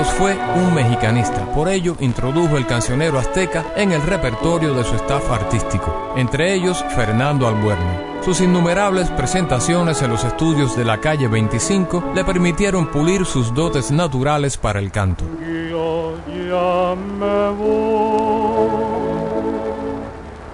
Fue 0.05 0.37
un 0.55 0.75
mexicanista, 0.75 1.43
por 1.53 1.69
ello 1.69 1.95
introdujo 1.99 2.57
el 2.57 2.67
cancionero 2.67 3.17
azteca 3.17 3.65
en 3.75 3.91
el 3.91 4.01
repertorio 4.03 4.75
de 4.75 4.83
su 4.83 4.93
staff 4.95 5.31
artístico, 5.31 6.13
entre 6.15 6.53
ellos 6.53 6.85
Fernando 6.95 7.47
Albuerne. 7.47 8.21
Sus 8.23 8.39
innumerables 8.41 9.09
presentaciones 9.09 10.03
en 10.03 10.11
los 10.11 10.23
estudios 10.23 10.77
de 10.77 10.85
la 10.85 10.99
calle 10.99 11.27
25 11.27 12.11
le 12.13 12.23
permitieron 12.23 12.91
pulir 12.91 13.25
sus 13.25 13.51
dotes 13.55 13.89
naturales 13.89 14.57
para 14.57 14.79
el 14.79 14.91
canto. 14.91 15.25
Yo 15.69 16.13
ya 16.27 16.95
me 16.95 17.49
voy 17.57 18.69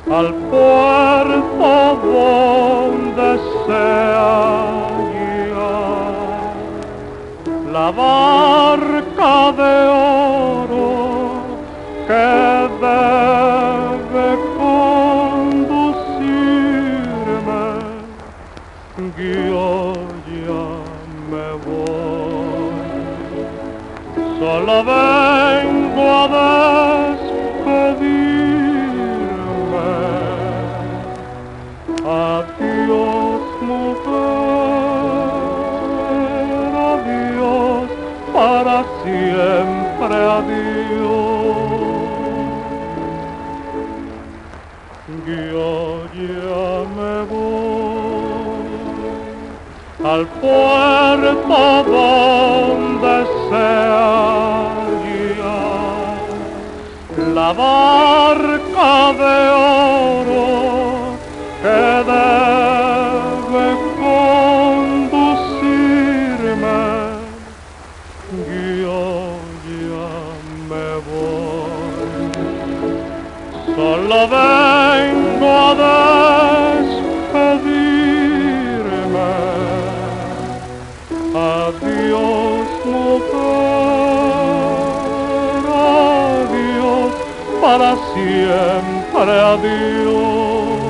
al 0.09 0.33
puerto 0.33 1.99
donde 2.05 3.39
sea 3.67 4.82
la 7.73 7.89
barca 7.89 9.51
de 9.59 9.75
oro 9.89 10.91
que 12.07 12.29
debe 12.85 14.27
conducirme. 14.59 15.73
Yo 19.17 19.93
ya 20.45 20.65
me 21.31 21.47
voy 21.65 22.75
solo 24.39 24.75
vengo 24.83 26.05
a 26.11 26.25
despedirme. 26.27 26.92
Para 38.33 38.83
siempre 39.03 40.15
adiós. 40.39 41.53
Yo 45.25 46.05
ya 46.13 46.69
me 46.97 47.15
voy 47.31 48.73
al 50.03 50.23
puerto 50.41 51.59
donde 51.93 53.15
sea 53.49 54.73
llegar 55.03 56.25
la 57.33 57.47
siempre 89.23 89.39
adiós. 89.39 90.83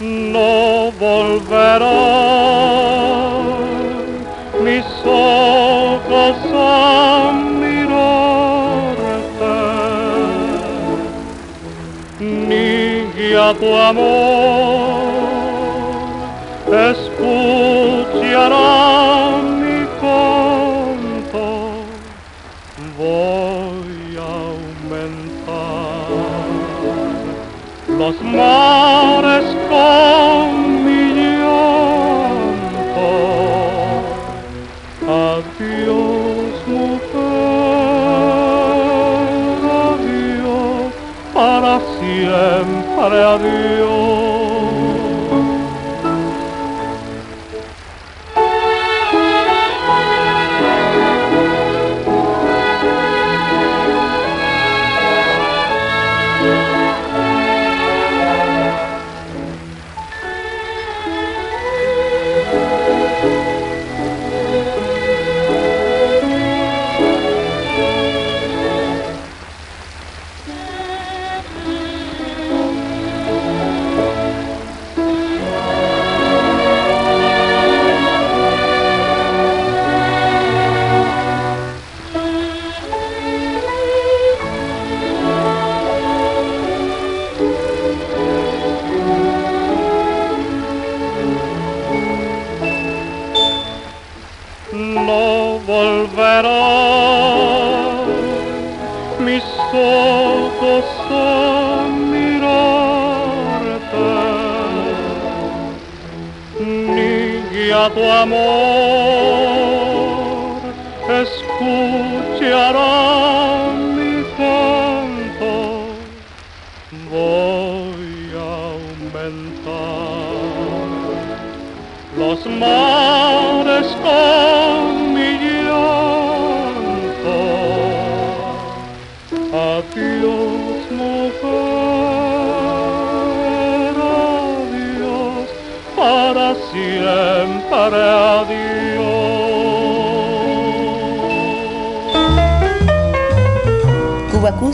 No 0.00 0.90
volverán 0.98 1.90
mis 4.64 4.84
ojos 5.04 6.36
a 6.54 7.32
mirarte 7.60 9.44
ni 12.20 13.34
a 13.34 13.52
tu 13.54 13.76
amor 13.76 15.20
escuchará 16.90 18.89
los 28.10 28.22
mares 28.22 29.44
con 29.68 30.84
mi 30.84 31.02
llanto. 31.38 32.70
Adiós, 35.06 36.54
mujer, 36.66 37.20
adiós, 39.92 40.92
para 41.34 41.74
siempre 41.98 43.16
adiós. 43.34 44.29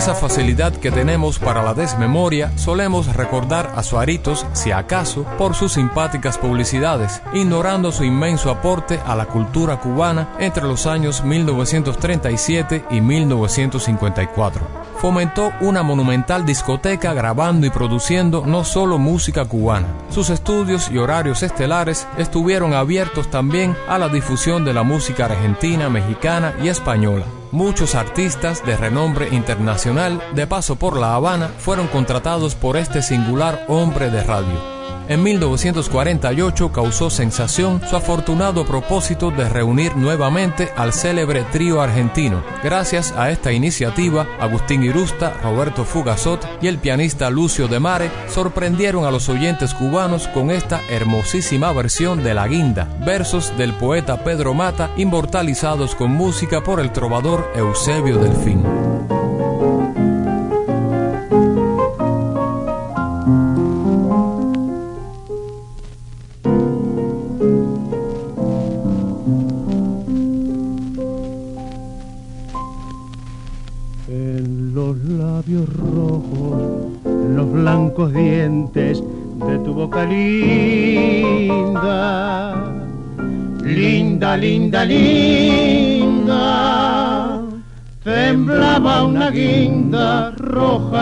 Facilidad 0.00 0.72
que 0.72 0.90
tenemos 0.90 1.38
para 1.38 1.62
la 1.62 1.74
desmemoria, 1.74 2.56
solemos 2.56 3.14
recordar 3.14 3.72
a 3.76 3.82
Suaritos, 3.82 4.46
si 4.54 4.72
acaso, 4.72 5.24
por 5.36 5.54
sus 5.54 5.74
simpáticas 5.74 6.38
publicidades, 6.38 7.20
ignorando 7.34 7.92
su 7.92 8.04
inmenso 8.04 8.50
aporte 8.50 8.98
a 9.04 9.14
la 9.14 9.26
cultura 9.26 9.78
cubana 9.78 10.30
entre 10.38 10.64
los 10.64 10.86
años 10.86 11.22
1937 11.22 12.86
y 12.90 13.00
1954 13.02 14.89
fomentó 15.00 15.52
una 15.60 15.82
monumental 15.82 16.44
discoteca 16.44 17.14
grabando 17.14 17.66
y 17.66 17.70
produciendo 17.70 18.44
no 18.46 18.64
solo 18.64 18.98
música 18.98 19.46
cubana. 19.46 19.86
Sus 20.10 20.28
estudios 20.28 20.90
y 20.90 20.98
horarios 20.98 21.42
estelares 21.42 22.06
estuvieron 22.18 22.74
abiertos 22.74 23.30
también 23.30 23.74
a 23.88 23.98
la 23.98 24.08
difusión 24.08 24.64
de 24.64 24.74
la 24.74 24.82
música 24.82 25.24
argentina, 25.24 25.88
mexicana 25.88 26.54
y 26.62 26.68
española. 26.68 27.24
Muchos 27.50 27.94
artistas 27.94 28.64
de 28.64 28.76
renombre 28.76 29.28
internacional 29.34 30.22
de 30.34 30.46
paso 30.46 30.76
por 30.76 30.96
La 30.96 31.14
Habana 31.14 31.48
fueron 31.58 31.88
contratados 31.88 32.54
por 32.54 32.76
este 32.76 33.02
singular 33.02 33.64
hombre 33.68 34.10
de 34.10 34.22
radio. 34.22 34.79
En 35.10 35.24
1948 35.24 36.70
causó 36.70 37.10
sensación 37.10 37.82
su 37.84 37.96
afortunado 37.96 38.64
propósito 38.64 39.32
de 39.32 39.48
reunir 39.48 39.96
nuevamente 39.96 40.70
al 40.76 40.92
célebre 40.92 41.42
trío 41.50 41.80
argentino. 41.82 42.44
Gracias 42.62 43.10
a 43.16 43.32
esta 43.32 43.50
iniciativa, 43.50 44.28
Agustín 44.38 44.84
Irusta, 44.84 45.32
Roberto 45.42 45.84
Fugazot 45.84 46.46
y 46.62 46.68
el 46.68 46.78
pianista 46.78 47.28
Lucio 47.28 47.66
de 47.66 47.80
Mare 47.80 48.08
sorprendieron 48.28 49.04
a 49.04 49.10
los 49.10 49.28
oyentes 49.28 49.74
cubanos 49.74 50.28
con 50.28 50.52
esta 50.52 50.80
hermosísima 50.88 51.72
versión 51.72 52.22
de 52.22 52.32
La 52.32 52.46
Guinda, 52.46 52.86
versos 53.04 53.58
del 53.58 53.72
poeta 53.72 54.22
Pedro 54.22 54.54
Mata 54.54 54.92
inmortalizados 54.96 55.96
con 55.96 56.12
música 56.12 56.62
por 56.62 56.78
el 56.78 56.92
trovador 56.92 57.50
Eusebio 57.56 58.18
Delfín. 58.18 58.62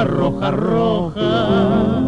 Roja, 0.04 0.50
roja. 0.50 2.00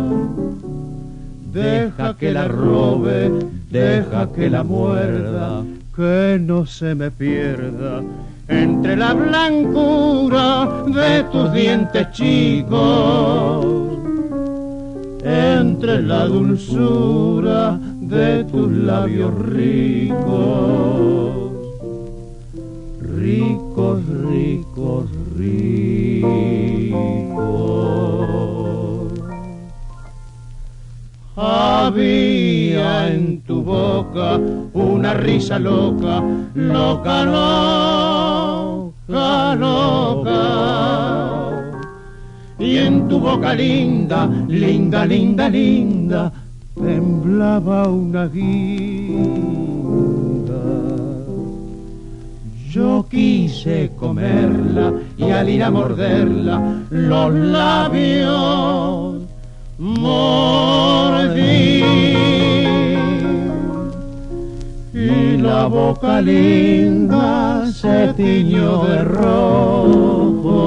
Deja 1.52 2.16
que 2.16 2.32
la 2.32 2.48
robe, 2.48 3.30
deja 3.70 4.28
que 4.32 4.48
la 4.48 4.62
muerda, 4.62 5.64
que 5.94 6.38
no 6.40 6.66
se 6.66 6.94
me 6.94 7.10
pierda 7.10 8.02
entre 8.48 8.96
la 8.96 9.14
blancura 9.14 10.84
de 10.86 11.24
tus 11.24 11.52
dientes 11.52 12.10
chicos 12.12 13.80
entre 15.22 16.02
la 16.02 16.24
dulzura 16.26 17.78
de 18.00 18.44
tus 18.44 18.70
labios 18.72 19.34
ricos, 19.46 20.30
ricos, 23.00 24.00
ricos, 24.30 25.04
ricos. 25.40 27.00
Había 31.36 33.08
en 33.08 33.40
tu 33.42 33.62
boca 33.62 34.40
una 34.74 35.14
risa 35.14 35.58
loca, 35.58 36.22
loca, 36.54 37.24
loca, 37.24 38.94
loca 39.56 40.40
y 42.58 42.76
en 42.76 43.08
tu 43.08 43.18
boca 43.18 43.54
linda, 43.54 44.28
linda, 44.48 45.06
linda, 45.06 45.48
linda, 45.48 46.30
temblaba 46.74 47.88
una 47.88 48.26
guinda. 48.26 49.59
Yo 52.70 53.04
quise 53.10 53.90
comerla 53.98 54.92
y 55.16 55.24
al 55.24 55.48
ir 55.48 55.64
a 55.64 55.72
morderla 55.72 56.84
los 56.90 57.34
labios 57.34 59.16
mordí 59.76 61.40
y 64.94 65.36
la 65.38 65.66
boca 65.66 66.20
linda 66.20 67.66
se 67.72 68.12
tiñó 68.16 68.84
de 68.84 69.02
rojo. 69.02 70.60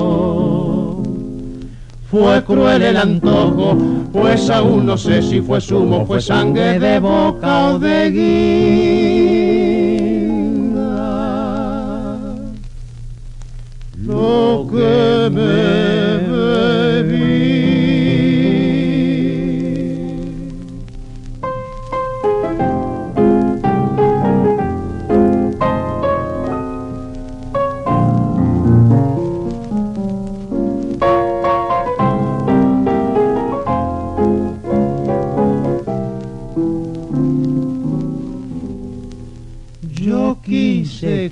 Fue 2.12 2.44
cruel 2.44 2.82
el 2.82 2.98
antojo, 2.98 3.78
pues 4.12 4.50
aún 4.50 4.88
no 4.88 4.98
sé 4.98 5.22
si 5.22 5.40
fue 5.40 5.62
sumo, 5.62 6.06
fue 6.06 6.20
sangre 6.20 6.80
de 6.80 7.00
boca 7.00 7.70
o 7.70 7.80
de 7.80 8.12
guinda. 8.12 10.03
Que 14.70 15.30
me 15.30 16.03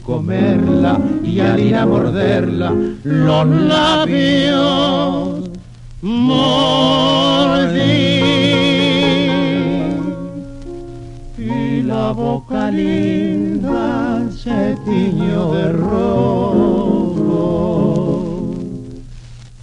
comerla 0.03 0.99
y 1.23 1.39
al 1.39 1.59
ir 1.59 1.75
a 1.75 1.85
morderla 1.85 2.73
los 3.03 3.47
labios 3.47 5.41
mordí 6.01 7.81
y 11.37 11.83
la 11.83 12.11
boca 12.11 12.71
linda 12.71 14.21
se 14.31 14.75
tiñó 14.85 15.53
de 15.53 15.71
rojo. 15.71 16.91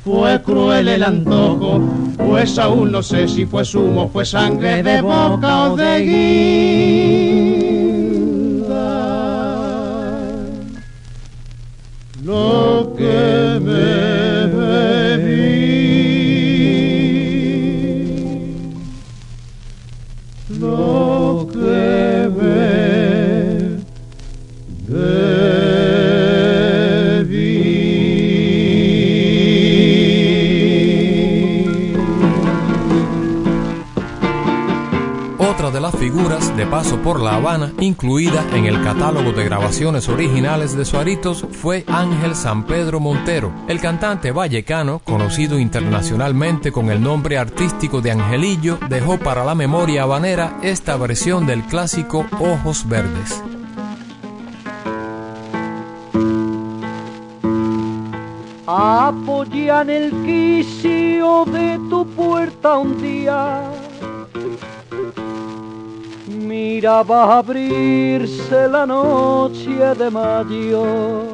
Fue 0.05 0.41
cruel 0.43 0.89
el 0.89 1.03
antojo, 1.03 1.81
pues 2.17 2.59
aún 2.59 2.93
no 2.93 3.03
sé 3.03 3.29
si 3.29 3.45
fue 3.45 3.65
sumo, 3.65 4.09
fue 4.09 4.25
sangre 4.25 4.83
de 4.83 5.03
boca 5.03 5.71
o 5.71 5.77
de 5.77 6.01
guía. 6.01 7.58
Figuras 36.09 36.57
de 36.57 36.65
paso 36.65 36.97
por 37.03 37.21
La 37.21 37.35
Habana, 37.35 37.71
incluida 37.81 38.43
en 38.55 38.65
el 38.65 38.83
catálogo 38.83 39.33
de 39.33 39.45
grabaciones 39.45 40.09
originales 40.09 40.75
de 40.75 40.87
Suaritos, 40.87 41.45
fue 41.53 41.85
Ángel 41.87 42.35
San 42.35 42.65
Pedro 42.65 42.99
Montero, 42.99 43.53
el 43.69 43.79
cantante 43.79 44.33
vallecano, 44.33 45.01
conocido 45.01 45.59
internacionalmente 45.59 46.73
con 46.73 46.89
el 46.89 47.03
nombre 47.03 47.37
artístico 47.37 48.01
de 48.01 48.13
Angelillo, 48.13 48.79
dejó 48.89 49.19
para 49.19 49.45
la 49.45 49.55
memoria 49.55 50.05
habanera 50.05 50.57
esta 50.63 50.97
versión 50.97 51.47
del 51.47 51.63
clásico 51.65 52.25
Ojos 52.41 52.89
Verdes. 52.89 53.43
Apoyan 58.67 59.91
el 59.91 60.11
quicio 60.25 61.45
de 61.45 61.79
tu 61.91 62.07
puerta 62.07 62.79
un 62.79 62.97
día 63.03 63.61
miraba 66.89 67.37
abrirse 67.41 68.67
la 68.67 68.87
noche 68.87 69.95
de 69.95 70.11
mayo. 70.11 71.27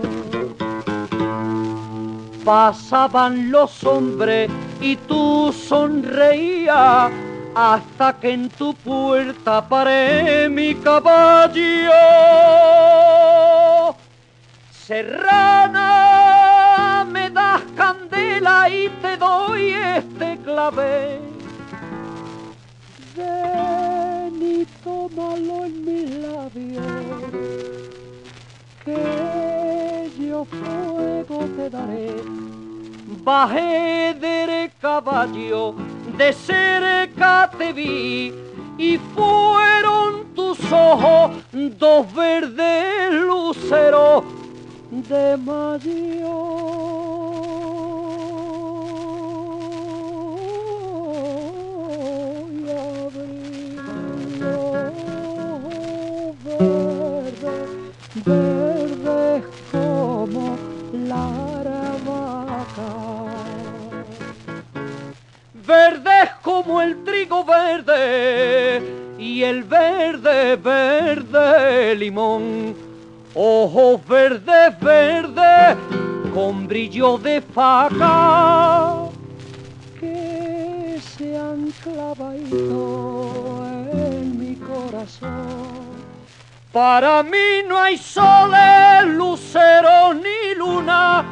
Pasaban 2.45 3.53
los 3.53 3.85
hombres 3.85 4.51
y 4.81 4.97
tú 4.97 5.53
sonreías 5.53 7.13
hasta 7.55 8.15
que 8.15 8.33
en 8.33 8.49
tu 8.49 8.75
puerta 8.75 9.69
paré 9.69 10.49
mi 10.49 10.75
caballo. 10.75 11.93
Serrana, 14.73 15.87
me 17.13 17.31
das 17.31 17.63
candela 17.77 18.69
y 18.69 18.89
te 19.01 19.17
doy 19.17 19.73
este 19.73 20.37
clave 20.45 21.34
y 25.15 25.17
tómalo 25.17 25.65
en 25.65 25.85
mis 25.85 26.11
labios, 26.17 26.85
que 28.85 30.11
yo 30.19 30.45
fuego 30.45 31.45
te 31.57 31.71
daré. 31.71 32.15
Bajé 33.23 34.15
de 34.21 34.71
caballo, 34.81 35.75
de 36.19 36.33
cerca 36.33 37.51
te 37.57 37.73
vi, 37.73 38.35
y 38.79 38.99
fueron 39.15 40.35
tus 40.35 40.59
ojos 40.71 41.31
dos 41.53 42.15
verdes 42.15 43.13
luceros 43.13 44.25
de 44.91 45.37
mayo. 45.37 46.44
Faca 77.55 79.11
que 80.01 80.99
se 81.01 81.39
han 81.39 81.71
clavado 81.83 82.35
en 83.93 84.39
mi 84.39 84.57
corazón. 84.57 85.95
Para 86.73 87.23
mí 87.23 87.63
no 87.69 87.79
hay 87.79 87.97
soles, 87.97 89.07
lucero 89.07 90.13
ni 90.15 90.57
luna, 90.57 91.25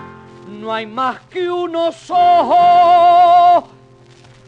no 0.61 0.73
hay 0.73 0.87
más 0.87 1.19
que 1.29 1.51
unos 1.51 2.09
ojos 2.09 3.65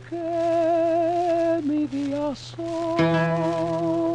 que 0.08 1.60
mi 1.64 1.86
día 1.88 2.32
son 2.36 4.13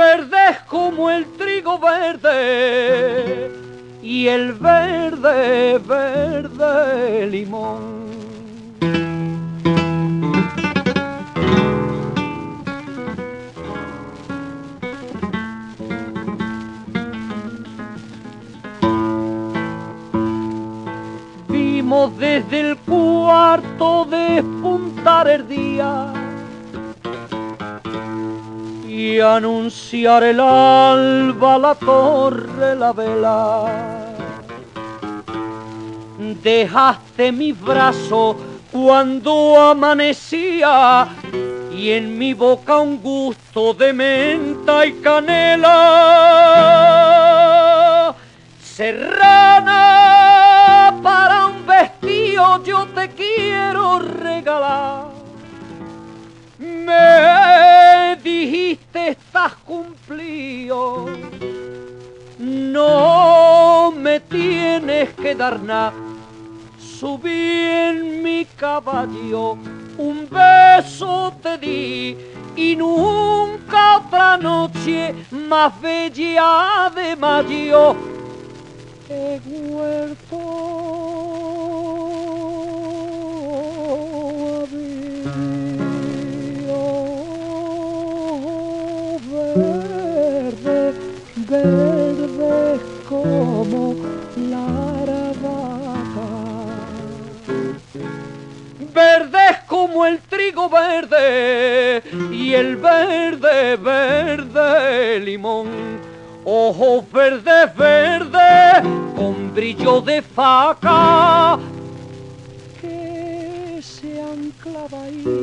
verdes 0.00 0.58
como 0.66 1.10
el 1.10 1.26
trigo 1.36 1.78
verde 1.78 3.50
y 4.02 4.28
el 4.28 4.54
verde, 4.54 5.78
verde 5.78 7.26
limón. 7.26 8.00
Vimos 21.48 22.16
desde 22.16 22.60
el 22.60 22.76
cuarto 22.78 24.06
despuntar 24.06 25.28
el 25.28 25.46
día 25.46 26.19
y 29.00 29.20
anunciar 29.20 30.22
el 30.24 30.40
alba, 30.40 31.58
la 31.58 31.74
torre, 31.74 32.74
la 32.76 32.92
vela 32.92 34.10
dejaste 36.42 37.32
mi 37.32 37.52
brazo 37.52 38.36
cuando 38.70 39.60
amanecía 39.60 41.08
y 41.72 41.90
en 41.90 42.16
mi 42.18 42.34
boca 42.34 42.78
un 42.78 43.00
gusto 43.02 43.74
de 43.74 43.92
menta 43.92 44.86
y 44.86 44.92
canela. 44.94 45.66
Serrana, 48.62 49.74
para 51.02 51.46
un 51.46 51.66
vestido 51.66 52.62
yo 52.64 52.86
te 52.94 53.10
quiero 53.10 53.98
regalar. 53.98 55.09
Me 56.84 58.16
dijiste 58.22 59.08
estás 59.08 59.54
cumplido, 59.66 61.06
no 62.38 63.92
me 63.96 64.20
tienes 64.20 65.12
que 65.14 65.34
dar 65.34 65.60
nada. 65.60 65.92
Subí 66.78 67.30
en 67.30 68.22
mi 68.22 68.44
caballo, 68.44 69.56
un 69.98 70.28
beso 70.28 71.32
te 71.42 71.58
di 71.58 72.16
y 72.56 72.76
nunca 72.76 73.98
otra 73.98 74.36
noche 74.36 75.14
más 75.30 75.80
bella 75.80 76.90
de 76.94 77.16
mayo 77.16 77.96
he 79.10 79.40
vuelto 79.44 80.38
verde 91.50 92.80
como 93.08 93.96
la 94.36 94.64
aravaca. 95.02 96.30
Verdes 98.94 99.56
como 99.66 100.06
el 100.06 100.20
trigo 100.20 100.68
verde 100.70 102.02
y 102.30 102.54
el 102.54 102.76
verde, 102.76 103.76
verde 103.76 105.20
limón. 105.20 105.68
Ojos 106.44 107.04
verdes, 107.12 107.76
verdes 107.76 108.82
con 109.16 109.52
brillo 109.54 110.00
de 110.00 110.22
faca 110.22 111.58
que 112.80 113.80
se 113.82 114.22
han 114.22 114.52
clavado 114.62 115.39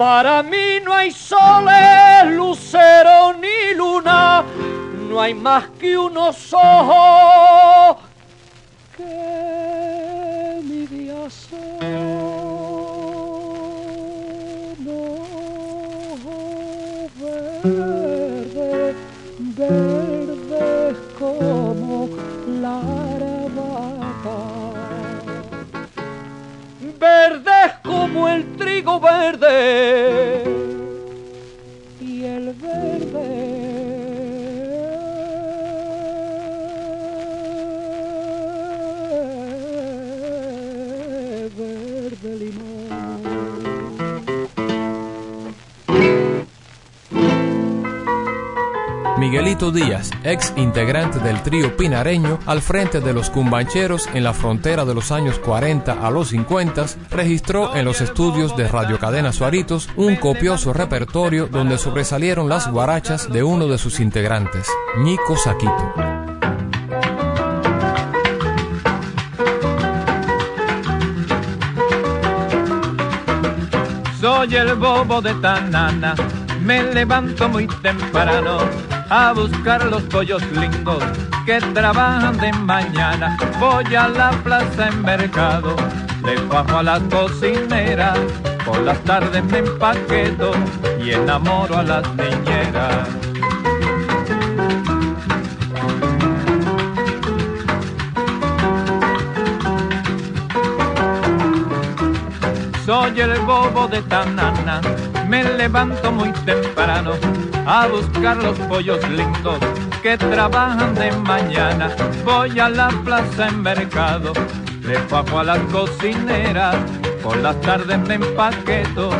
Para 0.00 0.42
mí 0.42 0.80
no 0.82 0.94
hay 0.94 1.10
soles, 1.10 2.24
lucero 2.34 3.34
ni 3.34 3.74
luna, 3.76 4.42
no 5.10 5.20
hay 5.20 5.34
más 5.34 5.68
que 5.78 5.98
unos 5.98 6.54
ojos 6.54 7.98
que 8.96 10.60
mi 10.64 10.86
día 10.86 11.28
son. 11.28 11.80
Verde, 17.62 18.94
verde 19.38 20.96
como 21.18 22.08
la 22.62 22.78
aravaca. 22.78 24.38
Verdes 26.98 27.72
como 27.84 28.28
el 28.30 28.49
verde 28.98 30.69
Miguelito 49.30 49.70
Díaz, 49.70 50.10
ex 50.24 50.52
integrante 50.56 51.20
del 51.20 51.40
trío 51.44 51.76
pinareño, 51.76 52.40
al 52.46 52.60
frente 52.60 53.00
de 53.00 53.12
los 53.12 53.30
cumbancheros 53.30 54.08
en 54.12 54.24
la 54.24 54.34
frontera 54.34 54.84
de 54.84 54.92
los 54.92 55.12
años 55.12 55.38
40 55.38 56.04
a 56.04 56.10
los 56.10 56.30
50, 56.30 56.86
registró 57.12 57.76
en 57.76 57.84
los 57.84 58.00
estudios 58.00 58.56
de 58.56 58.66
Radio 58.66 58.98
Cadena 58.98 59.32
Suaritos 59.32 59.88
un 59.94 60.16
copioso 60.16 60.72
repertorio 60.72 61.46
donde 61.46 61.78
sobresalieron 61.78 62.48
las 62.48 62.68
guarachas 62.68 63.32
de 63.32 63.44
uno 63.44 63.68
de 63.68 63.78
sus 63.78 64.00
integrantes, 64.00 64.66
Nico 64.98 65.36
Saquito. 65.36 65.94
Soy 74.20 74.56
el 74.56 74.74
bobo 74.74 75.22
de 75.22 75.34
Tanana, 75.34 76.16
me 76.64 76.82
levanto 76.82 77.48
muy 77.48 77.68
temprano 77.80 78.79
a 79.10 79.32
buscar 79.32 79.84
los 79.86 80.02
pollos 80.04 80.42
lindos 80.52 81.02
que 81.44 81.60
trabajan 81.74 82.38
de 82.38 82.52
mañana. 82.52 83.36
Voy 83.58 83.94
a 83.94 84.08
la 84.08 84.30
plaza 84.30 84.88
en 84.88 85.02
mercado, 85.02 85.74
le 86.24 86.36
bajo 86.46 86.78
a 86.78 86.82
la 86.82 87.00
cocinera, 87.00 88.14
por 88.64 88.78
las 88.82 88.98
tardes 89.00 89.44
me 89.44 89.58
empaqueto 89.58 90.52
y 91.04 91.10
enamoro 91.10 91.78
a 91.78 91.82
las 91.82 92.04
niñeras. 92.14 93.08
Soy 102.86 103.20
el 103.20 103.38
bobo 103.40 103.88
de 103.88 104.02
Tanana, 104.02 104.80
me 105.30 105.44
levanto 105.44 106.10
muy 106.10 106.32
temprano 106.44 107.12
a 107.64 107.86
buscar 107.86 108.36
los 108.38 108.58
pollos 108.68 109.08
lindos 109.08 109.60
que 110.02 110.18
trabajan 110.18 110.92
de 110.96 111.12
mañana. 111.12 111.88
Voy 112.24 112.58
a 112.58 112.68
la 112.68 112.88
plaza 113.04 113.46
en 113.46 113.62
mercado, 113.62 114.32
le 114.82 114.98
bajo 115.08 115.38
a 115.38 115.44
las 115.44 115.60
cocineras, 115.70 116.74
por 117.22 117.36
las 117.36 117.60
tardes 117.60 117.98
me 118.08 118.14
empaqueto 118.14 119.10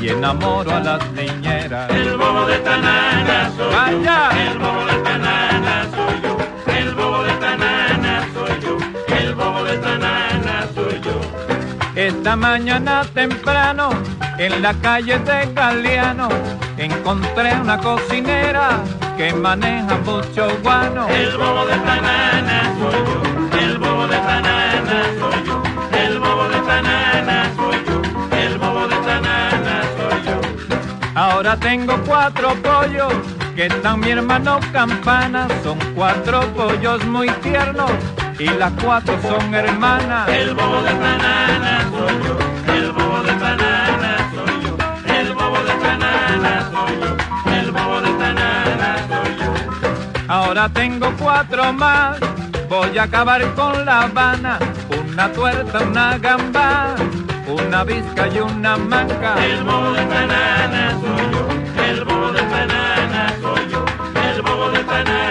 y 0.00 0.08
enamoro 0.08 0.74
a 0.74 0.80
las 0.80 1.12
niñeras. 1.12 1.90
El 1.90 2.16
bobo 2.16 2.46
de 2.46 2.58
Tanana 2.60 3.50
soy 3.54 3.74
¡Vaya! 3.74 4.30
yo, 4.32 4.40
el 4.50 4.58
bobo 4.58 4.86
de 4.86 4.98
Tanana 5.02 5.86
soy 5.94 6.22
yo, 6.22 6.72
el 6.78 6.94
bobo 6.94 7.22
de 7.24 7.32
Tanana 7.34 8.28
soy 8.32 8.60
yo, 8.62 8.76
el 9.18 9.34
bobo 9.34 9.64
de 9.64 9.76
Tanana 9.76 10.66
soy 10.74 11.00
yo. 11.02 11.20
Esta 11.94 12.36
mañana 12.36 13.04
temprano, 13.12 13.90
en 14.38 14.62
la 14.62 14.72
calle 14.74 15.18
de 15.18 15.52
Galeano, 15.52 16.28
encontré 16.76 17.54
una 17.60 17.78
cocinera 17.78 18.80
que 19.16 19.32
maneja 19.32 19.98
mucho 20.04 20.48
guano. 20.62 21.08
El 21.08 21.36
bobo 21.36 21.66
de 21.66 21.76
Tanana 21.76 22.72
soy 22.78 23.00
yo, 23.08 23.58
el 23.58 23.78
bobo 23.78 24.06
de 24.06 24.16
Tanana 24.16 25.02
soy 25.18 25.44
yo, 25.44 25.62
el 25.98 26.18
bobo 26.20 26.48
de 26.48 26.60
Tanana 26.60 27.50
soy 27.56 27.84
yo, 27.86 28.36
el 28.38 28.58
bobo 28.58 28.86
de 28.86 28.96
Tanana 28.96 29.82
soy 29.96 30.22
yo. 30.22 30.40
Ahora 31.16 31.56
tengo 31.56 32.00
cuatro 32.06 32.54
pollos 32.62 33.12
que 33.56 33.66
están 33.66 33.98
mi 33.98 34.10
hermano 34.10 34.60
Campana. 34.72 35.48
Son 35.64 35.78
cuatro 35.96 36.42
pollos 36.54 37.04
muy 37.06 37.28
tiernos 37.42 37.90
y 38.38 38.46
las 38.50 38.72
cuatro 38.80 39.18
son 39.20 39.52
hermanas. 39.52 40.28
El 40.28 40.54
bobo 40.54 40.80
de 40.82 40.92
Tanana 40.92 41.90
soy 41.90 42.14
yo, 42.24 42.72
el 42.72 42.92
bobo 42.92 43.22
de 43.24 43.32
Tanana 43.32 43.97
Tanana 45.88 46.70
soy 46.70 46.94
yo, 47.00 47.10
el 47.58 47.70
bobo 47.70 48.00
de 48.02 48.10
Tanana 48.20 48.90
soy 49.08 49.30
yo. 49.40 49.50
Ahora 50.28 50.68
tengo 50.68 51.12
cuatro 51.18 51.72
más. 51.72 52.18
Voy 52.68 52.98
a 52.98 53.04
acabar 53.04 53.42
con 53.54 53.86
la 53.86 54.02
Habana. 54.02 54.58
Una 54.90 55.32
tuerta, 55.32 55.78
una 55.80 56.18
gamba, 56.18 56.94
una 57.46 57.84
visca 57.84 58.28
y 58.28 58.38
una 58.38 58.76
manca. 58.76 59.30
El 59.42 59.62
bobo 59.64 59.92
de 59.92 60.04
Tanana 60.04 60.82
soy 61.00 61.24
yo, 61.32 61.42
el 61.84 62.04
bobo 62.04 62.32
de 62.32 62.42
Tanana 62.42 63.34
soy 63.40 63.62
yo, 63.72 63.84
el 64.30 64.42
bobo 64.42 64.70
de 64.70 64.84
Tanana 64.84 65.27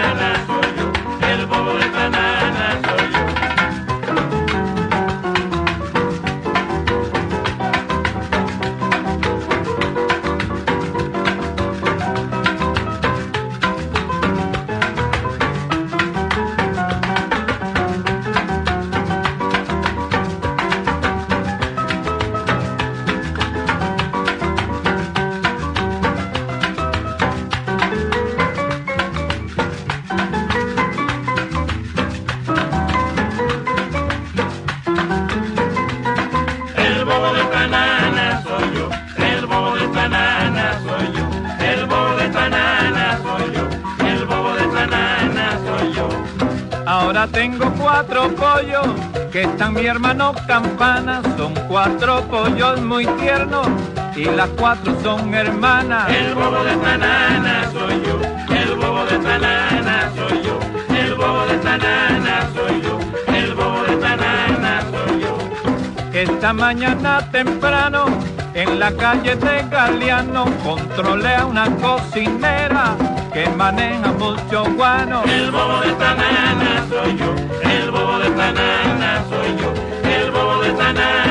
casa 47.28 47.32
tengo 47.32 47.72
cuatro 47.80 48.30
pollos 48.36 48.88
que 49.32 49.44
están 49.44 49.74
mi 49.74 49.86
hermano 49.86 50.34
campana. 50.48 51.22
Son 51.38 51.54
cuatro 51.68 52.22
pollos 52.24 52.82
muy 52.82 53.06
tiernos 53.20 53.68
y 54.16 54.26
las 54.26 54.50
cuatro 54.50 54.96
son 55.04 55.34
hermanas. 55.34 56.10
El 56.10 56.34
bobo 56.36 56.64
de 56.64 56.76
banana 56.76 57.70
soy 57.72 58.04
yo, 58.06 58.56
el 58.56 58.76
bobo 58.76 59.06
de 59.06 59.18
banana 59.18 60.12
soy 60.16 60.44
yo, 60.44 60.60
el 60.96 61.16
bobo 61.16 61.46
de 61.46 61.58
banana 61.58 62.50
soy 62.54 62.82
yo, 62.82 63.00
el 63.34 63.54
bobo 63.54 63.84
de 63.84 63.96
banana 63.96 64.84
soy 64.92 65.22
yo. 65.22 65.38
Esta 66.14 66.54
mañana 66.54 67.30
temprano 67.32 68.06
en 68.54 68.80
la 68.80 68.92
calle 68.92 69.36
de 69.36 69.64
Galeano 69.70 70.46
controlé 70.64 71.36
a 71.36 71.46
una 71.46 71.70
cocinera 71.76 72.96
que 73.38 73.50
maneja 73.52 74.12
mucho 74.14 74.64
guano. 74.76 75.24
El 75.26 75.52
bobo 75.52 75.80
de 75.82 75.94
banana 75.94 76.88
soy 76.90 77.18
yo, 77.18 77.36
el 77.70 77.92
bobo 77.92 78.18
de 78.18 78.30
banana 78.30 79.24
soy 79.30 79.50
yo, 79.62 79.74
el 80.10 80.32
bobo 80.32 80.64
de 80.64 80.72
soy 80.72 81.27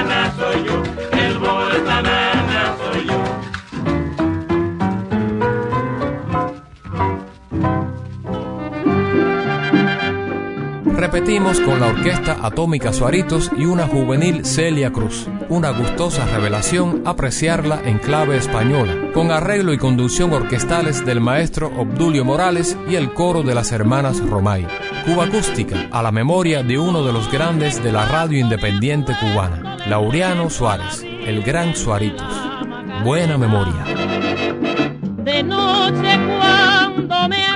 Repetimos 11.17 11.61
con 11.61 11.81
la 11.81 11.87
orquesta 11.87 12.37
Atómica 12.43 12.93
Suaritos 12.93 13.51
y 13.57 13.65
una 13.65 13.87
juvenil 13.87 14.45
Celia 14.45 14.93
Cruz. 14.93 15.27
Una 15.49 15.71
gustosa 15.71 16.27
revelación 16.27 17.05
apreciarla 17.07 17.81
en 17.87 17.99
clave 17.99 18.37
española, 18.37 19.13
con 19.15 19.31
arreglo 19.31 19.73
y 19.73 19.79
conducción 19.79 20.35
orquestales 20.35 21.07
del 21.07 21.23
maestro 21.23 21.69
Obdulio 21.69 22.23
Morales 22.27 22.77
y 22.87 22.97
el 22.97 23.15
coro 23.15 23.43
de 23.43 23.55
las 23.55 23.73
hermanas 23.73 24.21
Romay. 24.29 24.67
Cuba 25.07 25.25
Acústica, 25.25 25.89
a 25.91 26.03
la 26.03 26.13
memoria 26.13 26.63
de 26.63 26.79
uno 26.79 27.03
de 27.03 27.15
los 27.15 27.33
grandes 27.33 27.83
de 27.83 27.93
la 27.93 28.05
radio 28.05 28.39
independiente 28.39 29.15
cubana, 29.19 29.79
Laureano 29.89 30.51
Suárez, 30.51 31.03
el 31.03 31.43
gran 31.43 31.75
Suaritos. 31.75 32.31
Buena 33.05 33.39
memoria. 33.39 33.87
De 35.25 35.43
noche 35.43 36.21
cuando 36.39 37.29
me 37.31 37.56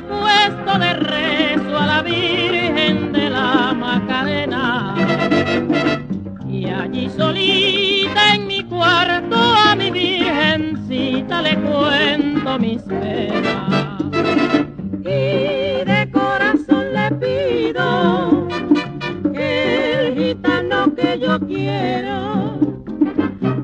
Le 11.31 11.57
cuento 11.57 12.59
mis 12.59 12.83
penas 12.83 14.03
y 15.01 15.85
de 15.85 16.11
corazón 16.13 16.93
le 16.93 17.11
pido 17.13 18.49
que 19.33 19.93
el 19.95 20.15
gitano 20.19 20.95
que 20.95 21.19
yo 21.19 21.41
quiero 21.41 22.59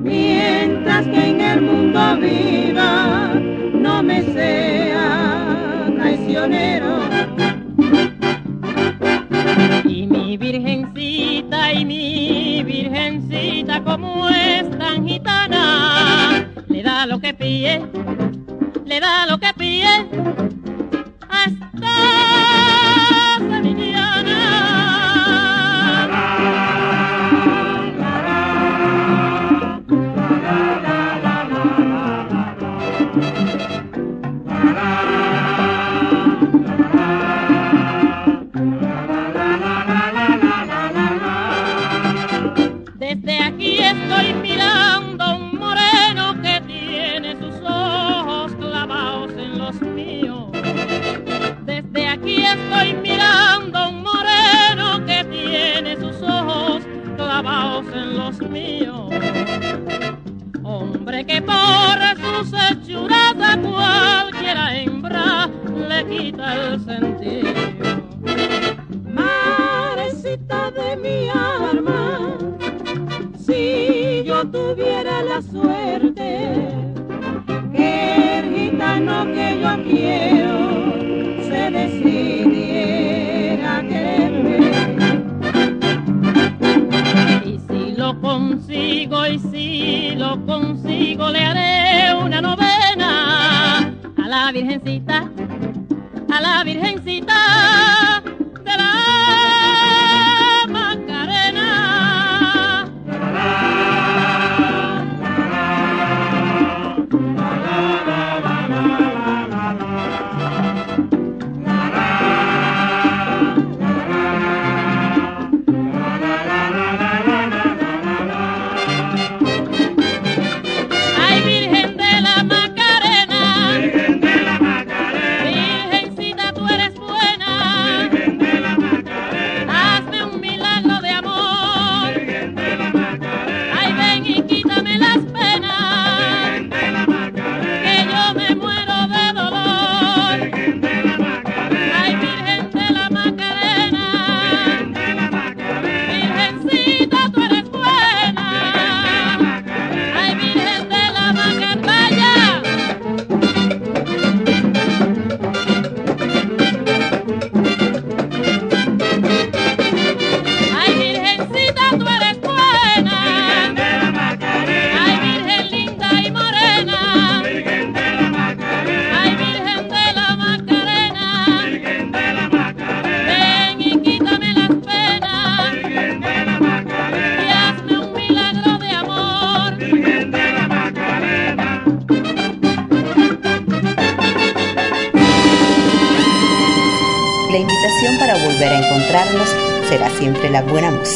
mientras 0.01 1.07
que 1.07 1.29
en 1.31 1.41
el 1.43 1.61
mundo 1.61 2.17
viva 2.17 3.35
no 3.75 4.03
me 4.03 4.23
sea 4.23 5.93
traicionero. 5.97 6.86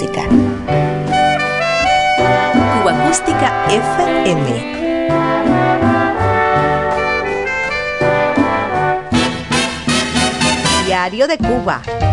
Música. 0.00 0.22
Cuba 2.72 2.92
Acústica 2.92 3.66
FM. 3.68 4.80
Diario 10.86 11.28
de 11.28 11.36
Cuba. 11.36 12.09